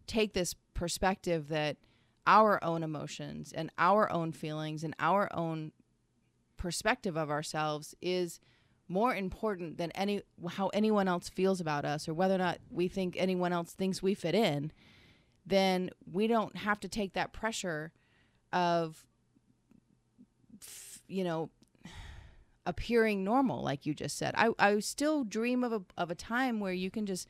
[0.08, 1.78] take this perspective that
[2.28, 5.72] our own emotions and our own feelings and our own
[6.58, 8.40] perspective of ourselves is
[8.88, 10.22] more important than any
[10.52, 14.02] how anyone else feels about us or whether or not we think anyone else thinks
[14.02, 14.72] we fit in
[15.46, 17.92] then we don't have to take that pressure
[18.54, 19.06] of
[21.08, 21.50] you know
[22.66, 24.34] appearing normal like you just said.
[24.38, 27.28] I i still dream of a of a time where you can just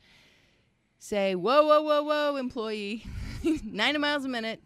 [0.98, 3.04] say whoa whoa whoa whoa employee
[3.44, 4.62] 90 miles a minute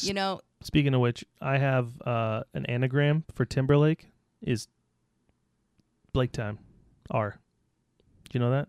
[0.00, 4.08] you know Speaking of which, I have uh, an anagram for Timberlake
[4.40, 4.68] is
[6.12, 6.58] Blake time.
[7.10, 7.36] R.
[8.30, 8.68] Do you know that?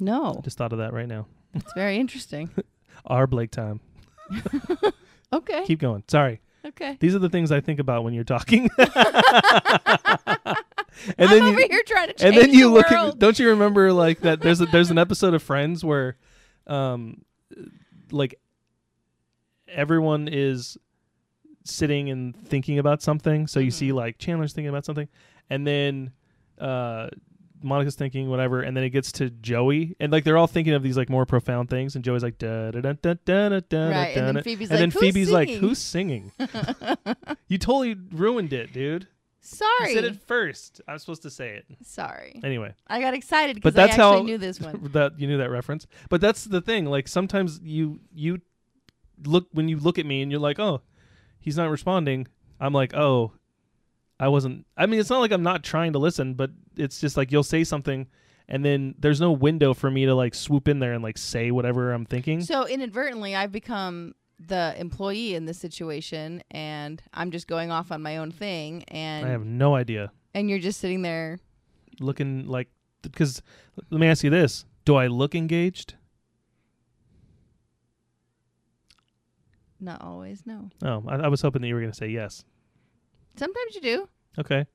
[0.00, 1.26] no Just thought of that right now.
[1.54, 2.48] it's very interesting
[3.06, 3.80] R Blake time.
[5.32, 6.04] okay Keep going.
[6.08, 6.40] Sorry.
[6.64, 8.70] okay These are the things I think about when you're talking.
[8.78, 8.88] and
[11.18, 13.14] i'm then over you here trying to change and then you the look world.
[13.14, 16.16] at don't you remember like that there's a, there's an episode of Friends where
[16.66, 17.22] um
[18.10, 18.38] like
[19.72, 20.76] everyone is
[21.64, 23.46] sitting and thinking about something.
[23.46, 23.74] So you Mhm.
[23.74, 25.08] see like Chandler's thinking about something
[25.48, 26.12] and then
[26.58, 27.08] uh
[27.62, 30.82] Monica's thinking whatever, and then it gets to Joey, and like they're all thinking of
[30.82, 33.90] these like more profound things, and Joey's like da da da da da da da
[33.90, 36.32] right da and da then phoebe's and like then Phoebe's like, singing?" "Who's singing?"
[37.48, 39.08] you totally ruined it, dude.
[39.42, 40.80] sorry You said it first.
[40.88, 42.72] I'm supposed to say it sorry anyway.
[42.86, 45.86] i got excited because i actually how knew this one that you knew that reference.
[46.08, 46.86] But that's the thing.
[46.86, 48.40] Like sometimes you you
[49.24, 50.82] look when you look at me and you're like, oh,
[51.38, 52.26] he's not responding.
[52.60, 53.32] I'm like, oh,
[54.18, 54.66] I wasn't.
[54.76, 57.42] I mean, it's not like I'm not trying to listen, but it's just like you'll
[57.42, 58.06] say something,
[58.48, 61.50] and then there's no window for me to like swoop in there and like say
[61.50, 62.42] whatever I'm thinking.
[62.42, 68.02] So inadvertently, I've become the employee in this situation, and I'm just going off on
[68.02, 70.12] my own thing, and I have no idea.
[70.34, 71.38] and you're just sitting there.
[71.98, 72.68] Looking like
[73.02, 73.40] because
[73.90, 75.94] let me ask you this: Do I look engaged?
[79.80, 80.68] Not always, no.
[80.84, 82.44] Oh, I, I was hoping that you were going to say yes.
[83.36, 84.08] Sometimes you do.
[84.38, 84.66] Okay.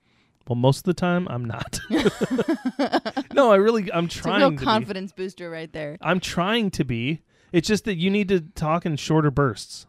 [0.48, 1.80] Well, most of the time I'm not.
[3.34, 4.64] no, I really I'm It's a trying real to be.
[4.64, 5.98] confidence booster right there.
[6.02, 7.22] I'm trying to be.
[7.52, 9.88] It's just that you need to talk in shorter bursts.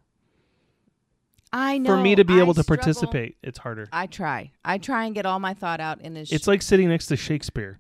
[1.53, 1.91] I know.
[1.91, 3.89] For me to be I able to struggle- participate, it's harder.
[3.93, 4.51] I try.
[4.65, 6.33] I try and get all my thought out in as.
[6.33, 7.79] It's like sitting next to Shakespeare.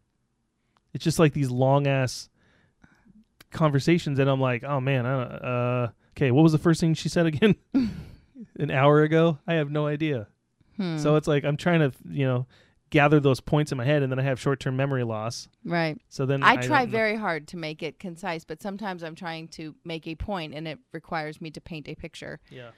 [0.94, 2.28] It's just like these long ass
[3.50, 6.94] conversations and I'm like, "Oh man, I don't, uh okay, what was the first thing
[6.94, 7.56] she said again?"
[8.58, 9.38] An hour ago?
[9.46, 10.28] I have no idea.
[10.76, 10.98] Hmm.
[10.98, 12.46] So it's like I'm trying to, you know,
[12.90, 15.48] gather those points in my head and then I have short-term memory loss.
[15.64, 15.98] right.
[16.08, 16.90] So then I don't try know.
[16.90, 20.68] very hard to make it concise, but sometimes I'm trying to make a point, and
[20.68, 22.40] it requires me to paint a picture.
[22.50, 22.70] Yeah.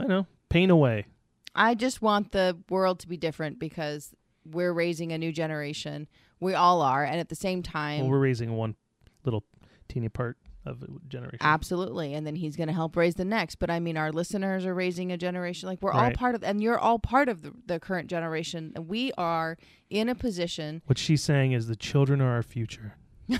[0.00, 0.26] I know.
[0.48, 1.06] Pain away.
[1.54, 4.14] I just want the world to be different because
[4.44, 6.06] we're raising a new generation.
[6.38, 8.76] We all are, and at the same time, Well, we're raising one
[9.24, 9.42] little
[9.88, 11.38] teeny part of a generation.
[11.40, 12.14] absolutely.
[12.14, 13.56] And then he's going to help raise the next.
[13.56, 15.68] But I mean, our listeners are raising a generation.
[15.68, 18.72] Like we're all part of, and you're all part of the, the current generation.
[18.74, 19.56] And we are
[19.90, 20.82] in a position.
[20.86, 22.94] What she's saying is the children are our future.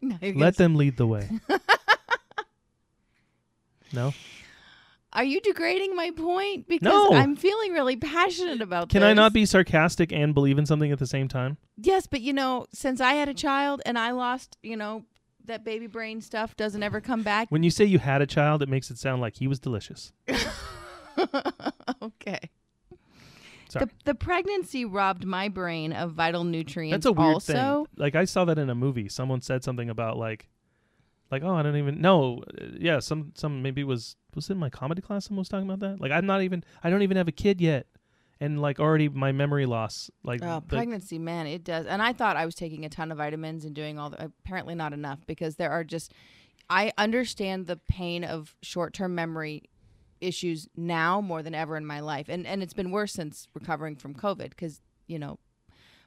[0.00, 1.28] Now Let them lead the way.
[3.92, 4.12] no?
[5.12, 6.66] Are you degrading my point?
[6.66, 7.12] Because No.
[7.12, 9.08] I'm feeling really passionate about Can this.
[9.08, 11.56] I not be sarcastic and believe in something at the same time?
[11.76, 15.04] Yes, but you know, since I had a child and I lost, you know,
[15.46, 17.50] that baby brain stuff doesn't ever come back.
[17.50, 20.12] When you say you had a child, it makes it sound like he was delicious.
[22.02, 22.50] okay.
[23.68, 23.86] Sorry.
[23.86, 27.04] The, the pregnancy robbed my brain of vital nutrients.
[27.04, 27.52] That's a weird also.
[27.52, 27.86] thing.
[27.96, 29.08] Like I saw that in a movie.
[29.08, 30.48] Someone said something about like
[31.30, 34.58] like oh I don't even no uh, yeah some some maybe was was it in
[34.58, 37.16] my comedy class someone was talking about that like I'm not even I don't even
[37.16, 37.86] have a kid yet
[38.44, 41.86] and like already my memory loss like Oh, the- pregnancy, man, it does.
[41.86, 44.74] And I thought I was taking a ton of vitamins and doing all the apparently
[44.74, 46.12] not enough because there are just
[46.70, 49.64] I understand the pain of short-term memory
[50.20, 52.28] issues now more than ever in my life.
[52.28, 55.38] And and it's been worse since recovering from COVID cuz you know,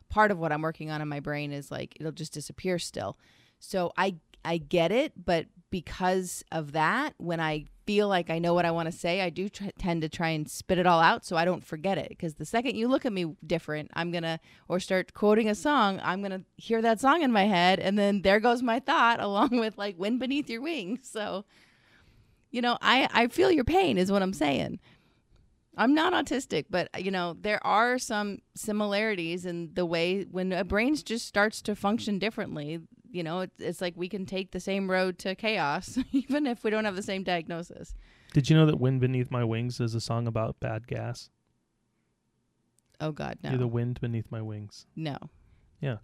[0.09, 3.17] part of what I'm working on in my brain is like it'll just disappear still.
[3.59, 4.15] So I
[4.45, 8.71] I get it, but because of that, when I feel like I know what I
[8.71, 11.45] want to say, I do tend to try and spit it all out so I
[11.45, 12.09] don't forget it.
[12.09, 16.01] Because the second you look at me different, I'm gonna or start quoting a song,
[16.03, 19.57] I'm gonna hear that song in my head, and then there goes my thought along
[19.57, 21.45] with like "Wind Beneath Your Wings." So,
[22.51, 24.79] you know, I I feel your pain is what I'm saying.
[25.77, 30.51] I'm not autistic, but uh, you know there are some similarities in the way when
[30.51, 32.81] a brain just starts to function differently.
[33.11, 36.63] You know, it's, it's like we can take the same road to chaos, even if
[36.63, 37.95] we don't have the same diagnosis.
[38.33, 41.29] did you know that wind beneath my wings is a song about bad gas
[42.99, 45.17] Oh God, you're the wind beneath my wings no,
[45.81, 45.97] Yeah,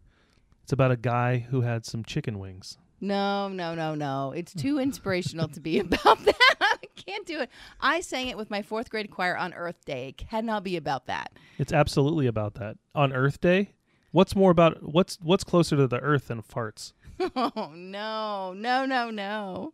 [0.62, 4.32] it's about a guy who had some chicken wings no, no, no, no.
[4.32, 6.56] It's too inspirational to be about that.
[6.62, 7.49] I can't do it.
[7.82, 10.08] I sang it with my fourth grade choir on Earth Day.
[10.08, 11.34] It cannot be about that.
[11.58, 13.74] it's absolutely about that on Earth Day
[14.14, 16.93] what's more about what's what's closer to the earth than farts
[17.36, 19.74] Oh no, no, no, no.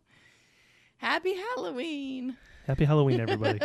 [0.98, 2.36] Happy Halloween.
[2.66, 3.60] Happy Halloween, everybody.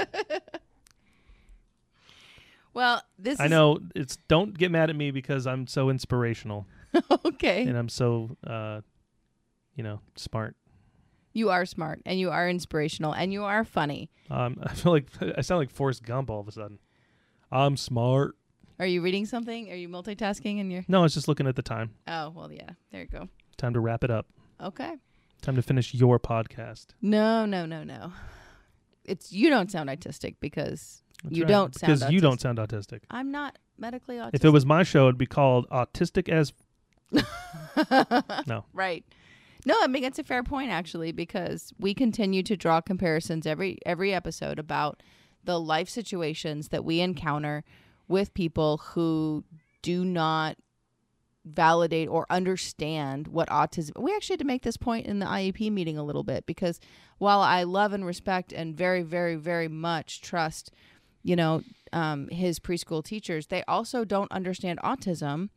[2.73, 6.65] Well, this I is know it's don't get mad at me because I'm so inspirational
[7.25, 7.63] okay.
[7.65, 8.81] and I'm so uh
[9.75, 10.55] you know, smart.
[11.33, 14.09] You are smart and you are inspirational and you are funny.
[14.29, 15.07] Um I feel like
[15.37, 16.79] I sound like Forrest Gump all of a sudden.
[17.51, 18.35] I'm smart.
[18.79, 19.71] Are you reading something?
[19.71, 21.91] Are you multitasking in your No, I was just looking at the time.
[22.07, 22.71] Oh, well yeah.
[22.91, 23.29] There you go.
[23.57, 24.27] Time to wrap it up.
[24.61, 24.95] Okay.
[25.41, 26.87] Time to finish your podcast.
[27.01, 28.11] No, no, no, no.
[29.05, 32.57] It's you don't sound autistic because That's You right, don't sound because you don't sound
[32.57, 33.01] autistic.
[33.09, 34.31] I'm not medically autistic.
[34.33, 36.53] If it was my show, it'd be called Autistic as
[38.47, 38.65] No.
[38.73, 39.05] right.
[39.65, 43.79] No, I mean it's a fair point actually because we continue to draw comparisons every
[43.85, 45.01] every episode about
[45.43, 47.63] the life situations that we encounter
[48.07, 49.43] with people who
[49.81, 50.57] do not
[51.45, 55.71] validate or understand what autism we actually had to make this point in the IEP
[55.71, 56.79] meeting a little bit because
[57.19, 60.71] while I love and respect and very very very much trust
[61.21, 61.61] you know
[61.93, 65.49] um, his preschool teachers they also don't understand autism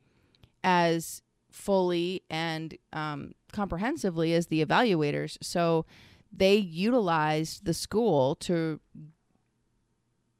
[0.62, 5.38] as fully and um, comprehensively as the evaluators.
[5.40, 5.86] So
[6.32, 8.80] they utilized the school to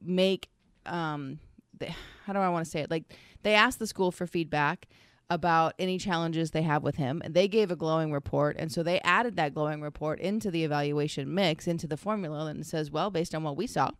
[0.01, 0.49] make
[0.85, 1.39] um,
[1.79, 1.89] the,
[2.25, 2.91] how do I want to say it?
[2.91, 3.03] Like
[3.43, 4.87] they asked the school for feedback
[5.29, 8.81] about any challenges they have with him and they gave a glowing report and so
[8.81, 13.11] they added that glowing report into the evaluation mix into the formula and says well
[13.11, 13.91] based on what we saw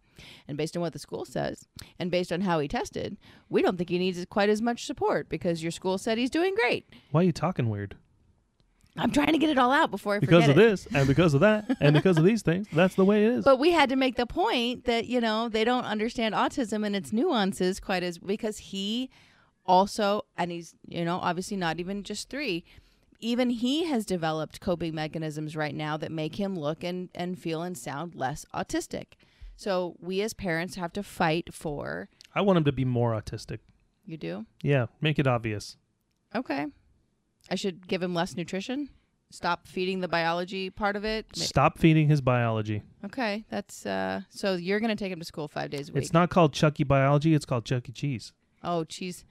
[0.48, 1.68] and based on what the school says
[2.00, 3.16] and based on how he tested
[3.48, 6.56] we don't think he needs quite as much support because your school said he's doing
[6.56, 7.96] great Why are you talking weird?
[9.00, 11.08] I'm trying to get it all out before i Because forget of it this and
[11.08, 12.68] because of that and because of these things.
[12.74, 13.46] That's the way it is.
[13.46, 16.96] But we had to make the point that, you know, they don't understand autism and
[16.96, 19.10] its nuances quite as because he
[19.66, 22.64] also, and he's, you know, obviously not even just three,
[23.20, 27.62] even he has developed coping mechanisms right now that make him look and, and feel
[27.62, 29.14] and sound less autistic.
[29.56, 33.60] So we as parents have to fight for, I want him to be more autistic.
[34.06, 34.46] you do?
[34.64, 35.78] Yeah, make it obvious.
[36.34, 36.68] Okay.
[37.50, 38.90] I should give him less nutrition?
[39.32, 41.28] Stop feeding the biology part of it?
[41.34, 42.82] Stop feeding his biology.
[43.06, 43.46] Okay.
[43.50, 46.04] That's, uh, so you're going to take him to school five days a week.
[46.04, 47.92] It's not called Chucky Biology, it's called Chuck E.
[47.92, 48.34] Cheese.
[48.64, 49.26] oh, cheese.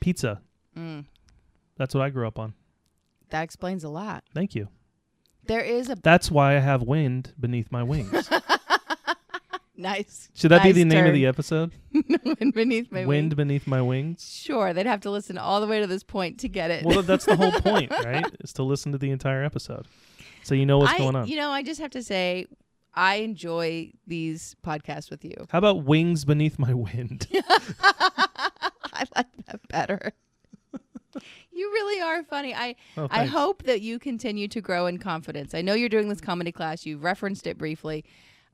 [0.00, 0.42] Pizza.
[0.76, 1.04] Mm.
[1.76, 2.54] That's what I grew up on.
[3.30, 4.24] That explains a lot.
[4.34, 4.68] Thank you.
[5.46, 8.28] There is a That's why I have wind beneath my wings.
[9.76, 10.28] nice.
[10.34, 11.14] Should that be nice the name of turn.
[11.14, 11.72] the episode?
[11.92, 13.28] wind beneath my wind wing?
[13.30, 14.28] beneath my wings?
[14.42, 16.84] Sure, they'd have to listen all the way to this point to get it.
[16.84, 18.24] Well, that's the whole point, right?
[18.40, 19.86] Is to listen to the entire episode.
[20.42, 21.26] So you know what's I, going on.
[21.28, 22.46] You know, I just have to say,
[22.94, 25.34] I enjoy these podcasts with you.
[25.50, 27.26] How about wings beneath my wind?
[28.92, 30.12] I like that better.
[31.52, 32.54] you really are funny.
[32.54, 35.54] I Oh, I hope that you continue to grow in confidence.
[35.54, 36.86] I know you're doing this comedy class.
[36.86, 38.04] You've referenced it briefly.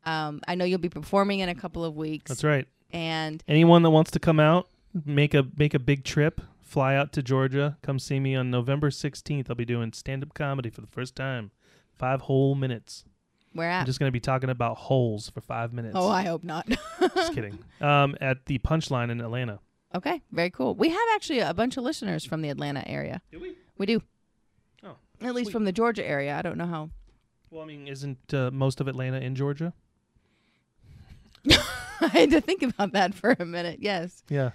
[0.05, 2.29] Um, I know you'll be performing in a couple of weeks.
[2.29, 2.67] That's right.
[2.93, 4.69] And Anyone that wants to come out,
[5.05, 8.91] make a make a big trip, fly out to Georgia, come see me on November
[8.91, 9.49] 16th.
[9.49, 11.51] I'll be doing stand-up comedy for the first time.
[11.99, 13.05] 5 whole minutes.
[13.53, 13.81] where at?
[13.81, 15.95] I'm just going to be talking about holes for 5 minutes.
[15.97, 16.67] Oh, I hope not.
[17.15, 17.59] just kidding.
[17.81, 19.61] Um at the Punchline in Atlanta.
[19.95, 20.75] Okay, very cool.
[20.77, 23.21] We have actually a bunch of listeners from the Atlanta area.
[23.33, 23.57] Do we?
[23.77, 24.03] We do.
[24.85, 25.53] Oh, At least sweet.
[25.53, 26.37] from the Georgia area.
[26.37, 26.91] I don't know how.
[27.51, 29.73] Well, I mean, isn't uh, most of Atlanta in Georgia?
[32.01, 33.79] I had to think about that for a minute.
[33.81, 34.23] Yes.
[34.29, 34.51] Yeah.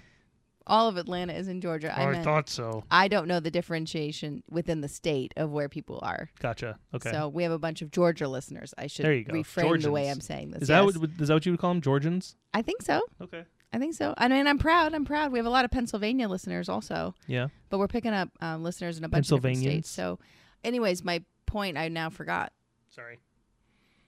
[0.68, 1.96] All of Atlanta is in Georgia.
[1.96, 2.82] I, meant, thought so.
[2.90, 6.28] I don't know the differentiation within the state of where people are.
[6.40, 6.78] Gotcha.
[6.92, 7.12] Okay.
[7.12, 8.74] So we have a bunch of Georgia listeners.
[8.76, 9.32] I should There you go.
[9.32, 10.16] reframe the way Georgians.
[10.16, 10.62] I'm saying this.
[10.62, 10.96] is that yes.
[10.98, 12.34] what is that what you would call them, Georgians?
[12.52, 13.00] I think so.
[13.22, 13.44] Okay.
[13.72, 14.14] I think so.
[14.16, 14.92] I mean, I'm proud.
[14.94, 15.30] I'm proud.
[15.30, 17.48] We have a lot of Pennsylvania listeners also, Yeah.
[17.68, 19.86] but we're picking up um, listeners in a bunch of different Pennsylvanians?
[19.86, 19.90] states.
[19.90, 20.18] So,
[20.64, 22.52] anyways, my point I now forgot.
[22.90, 23.18] Sorry.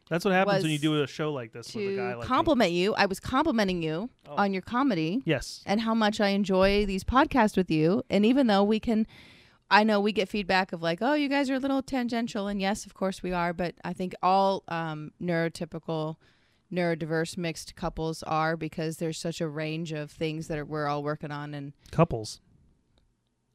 [0.09, 2.19] That's what happens when you do a show like this with a guy to like
[2.21, 2.27] me.
[2.27, 2.95] compliment you.
[2.95, 4.37] I was complimenting you Oh.
[4.37, 5.63] on your comedy Yes.
[5.67, 8.03] and how much I enjoy these podcasts with you.
[8.09, 9.07] And even though we can,
[9.71, 12.47] I know we get feedback of like, oh, you guys are a little tangential.
[12.47, 13.53] And yes, of course we are.
[13.53, 16.17] But I think all um, neurotypical,
[16.73, 21.03] neurodiverse mixed couples are because there's such a range of things that are, we're all
[21.03, 21.53] working on.
[21.53, 22.41] And Couples.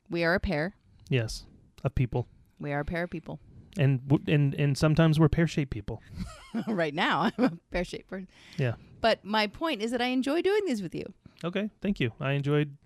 [0.10, 0.76] we are a pair.
[1.10, 1.46] Yes.
[1.84, 2.28] Of people.
[2.60, 3.40] We are a pair of people.
[3.78, 6.02] And and and sometimes we're pear-shaped people.
[6.68, 8.28] right now, I'm a pear shaped person.
[8.58, 8.74] Yeah.
[9.02, 11.12] But my point is that I enjoy doing these with you.
[11.44, 11.70] Okay.
[11.82, 12.12] Thank you.
[12.20, 12.78] I enjoyed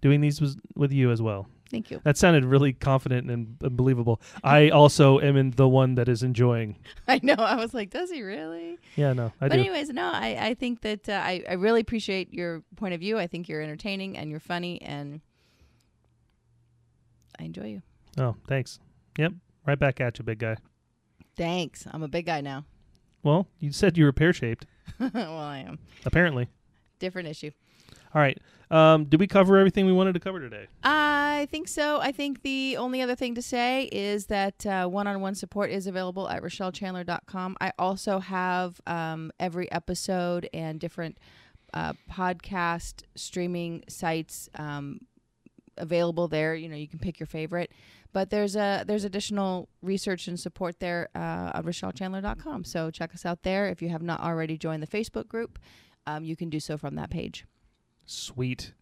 [0.00, 1.46] doing these was, with you as well.
[1.70, 2.00] Thank you.
[2.04, 4.22] That sounded really confident and believable.
[4.42, 6.76] I also am in the one that is enjoying.
[7.06, 7.34] I know.
[7.34, 8.78] I was like, does he really?
[8.96, 9.60] Yeah, no, I but do.
[9.60, 13.18] anyways, no, I, I think that uh, I, I really appreciate your point of view.
[13.18, 15.20] I think you're entertaining and you're funny and
[17.38, 17.82] I enjoy you.
[18.16, 18.80] Oh, thanks.
[19.18, 19.32] Yep.
[19.68, 20.56] Right back at you, big guy.
[21.36, 21.86] Thanks.
[21.92, 22.64] I'm a big guy now.
[23.22, 24.64] Well, you said you were pear shaped.
[24.98, 25.78] well, I am.
[26.06, 26.48] Apparently.
[26.98, 27.50] Different issue.
[28.14, 28.38] All right.
[28.70, 30.68] Um, did we cover everything we wanted to cover today?
[30.82, 32.00] I think so.
[32.00, 36.30] I think the only other thing to say is that uh, one-on-one support is available
[36.30, 37.58] at RochelleChandler.com.
[37.60, 41.18] I also have um, every episode and different
[41.74, 45.00] uh, podcast streaming sites um,
[45.78, 46.54] available there.
[46.54, 47.70] You know, you can pick your favorite,
[48.12, 52.64] but there's a there's additional research and support there uh, at RochelleChandler.com.
[52.64, 53.68] So check us out there.
[53.68, 55.58] If you have not already joined the Facebook group,
[56.06, 57.44] um, you can do so from that page.
[58.06, 58.72] Sweet.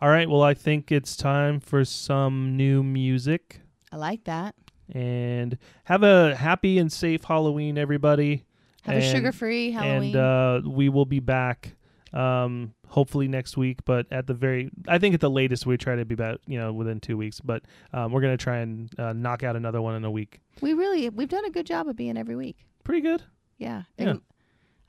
[0.00, 0.28] All right.
[0.28, 3.60] Well, I think it's time for some new music.
[3.92, 4.54] I like that.
[4.92, 8.44] And have a happy and safe Halloween, everybody.
[8.82, 10.16] Have And- a sugar-free Halloween.
[10.16, 11.76] And uh, we will be back
[12.12, 13.78] um, hopefully next week.
[13.84, 16.58] But at the very, I think at the latest, we try to be about, you
[16.58, 17.40] know, within two weeks.
[17.40, 20.40] But um, we're going to try and uh, knock out another one in a week.
[20.60, 22.66] We really we've done a good job of being every week.
[22.84, 23.22] Pretty good.
[23.58, 23.82] Yeah.
[23.98, 24.10] Yeah.
[24.10, 24.22] Un-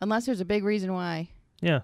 [0.01, 1.29] Unless there's a big reason why.
[1.61, 1.81] Yeah.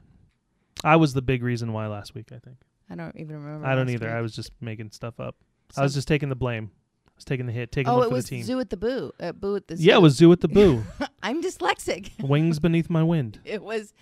[0.84, 2.58] I was the big reason why last week, I think.
[2.90, 3.68] I don't even remember.
[3.68, 4.08] I don't either.
[4.08, 4.16] week.
[4.16, 5.36] I was just making stuff up.
[5.76, 6.72] I was just taking the blame.
[7.08, 8.44] I was taking the hit, taking Oh, it for was the team.
[8.44, 9.12] Zoo at the Boo.
[9.20, 9.84] Uh, boo at the Zoo.
[9.84, 10.84] yeah, it was Zoo at the Boo.
[11.24, 12.12] I'm dyslexic.
[12.24, 13.40] Wings beneath my wind.
[13.46, 13.94] It was.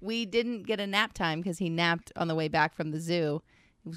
[0.00, 3.00] We didn't get a nap time because he napped on the way back from the
[3.00, 3.42] zoo.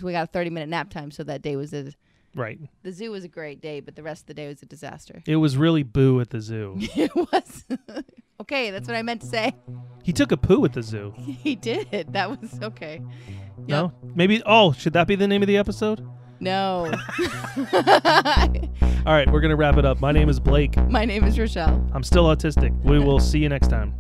[0.02, 1.92] We got a 30 minute nap time, so that day was a.
[2.36, 2.60] Right.
[2.82, 5.22] The zoo was a great day, but the rest of the day was a disaster.
[5.28, 6.76] It was really Boo at the zoo.
[6.80, 7.66] it was.
[8.42, 9.54] okay, that's what I meant to say.
[10.04, 11.14] he took a poo at the zoo.
[11.18, 12.14] He did.
[12.14, 13.02] That was okay.
[13.68, 13.94] No?
[14.16, 16.08] Maybe, oh, should that be the name of the episode?
[16.40, 16.92] No.
[19.06, 20.02] All right, we're going to wrap it up.
[20.02, 20.76] My name is Blake.
[20.90, 21.86] My name is Rochelle.
[21.94, 22.78] I'm still autistic.
[22.84, 23.94] We will see you next time.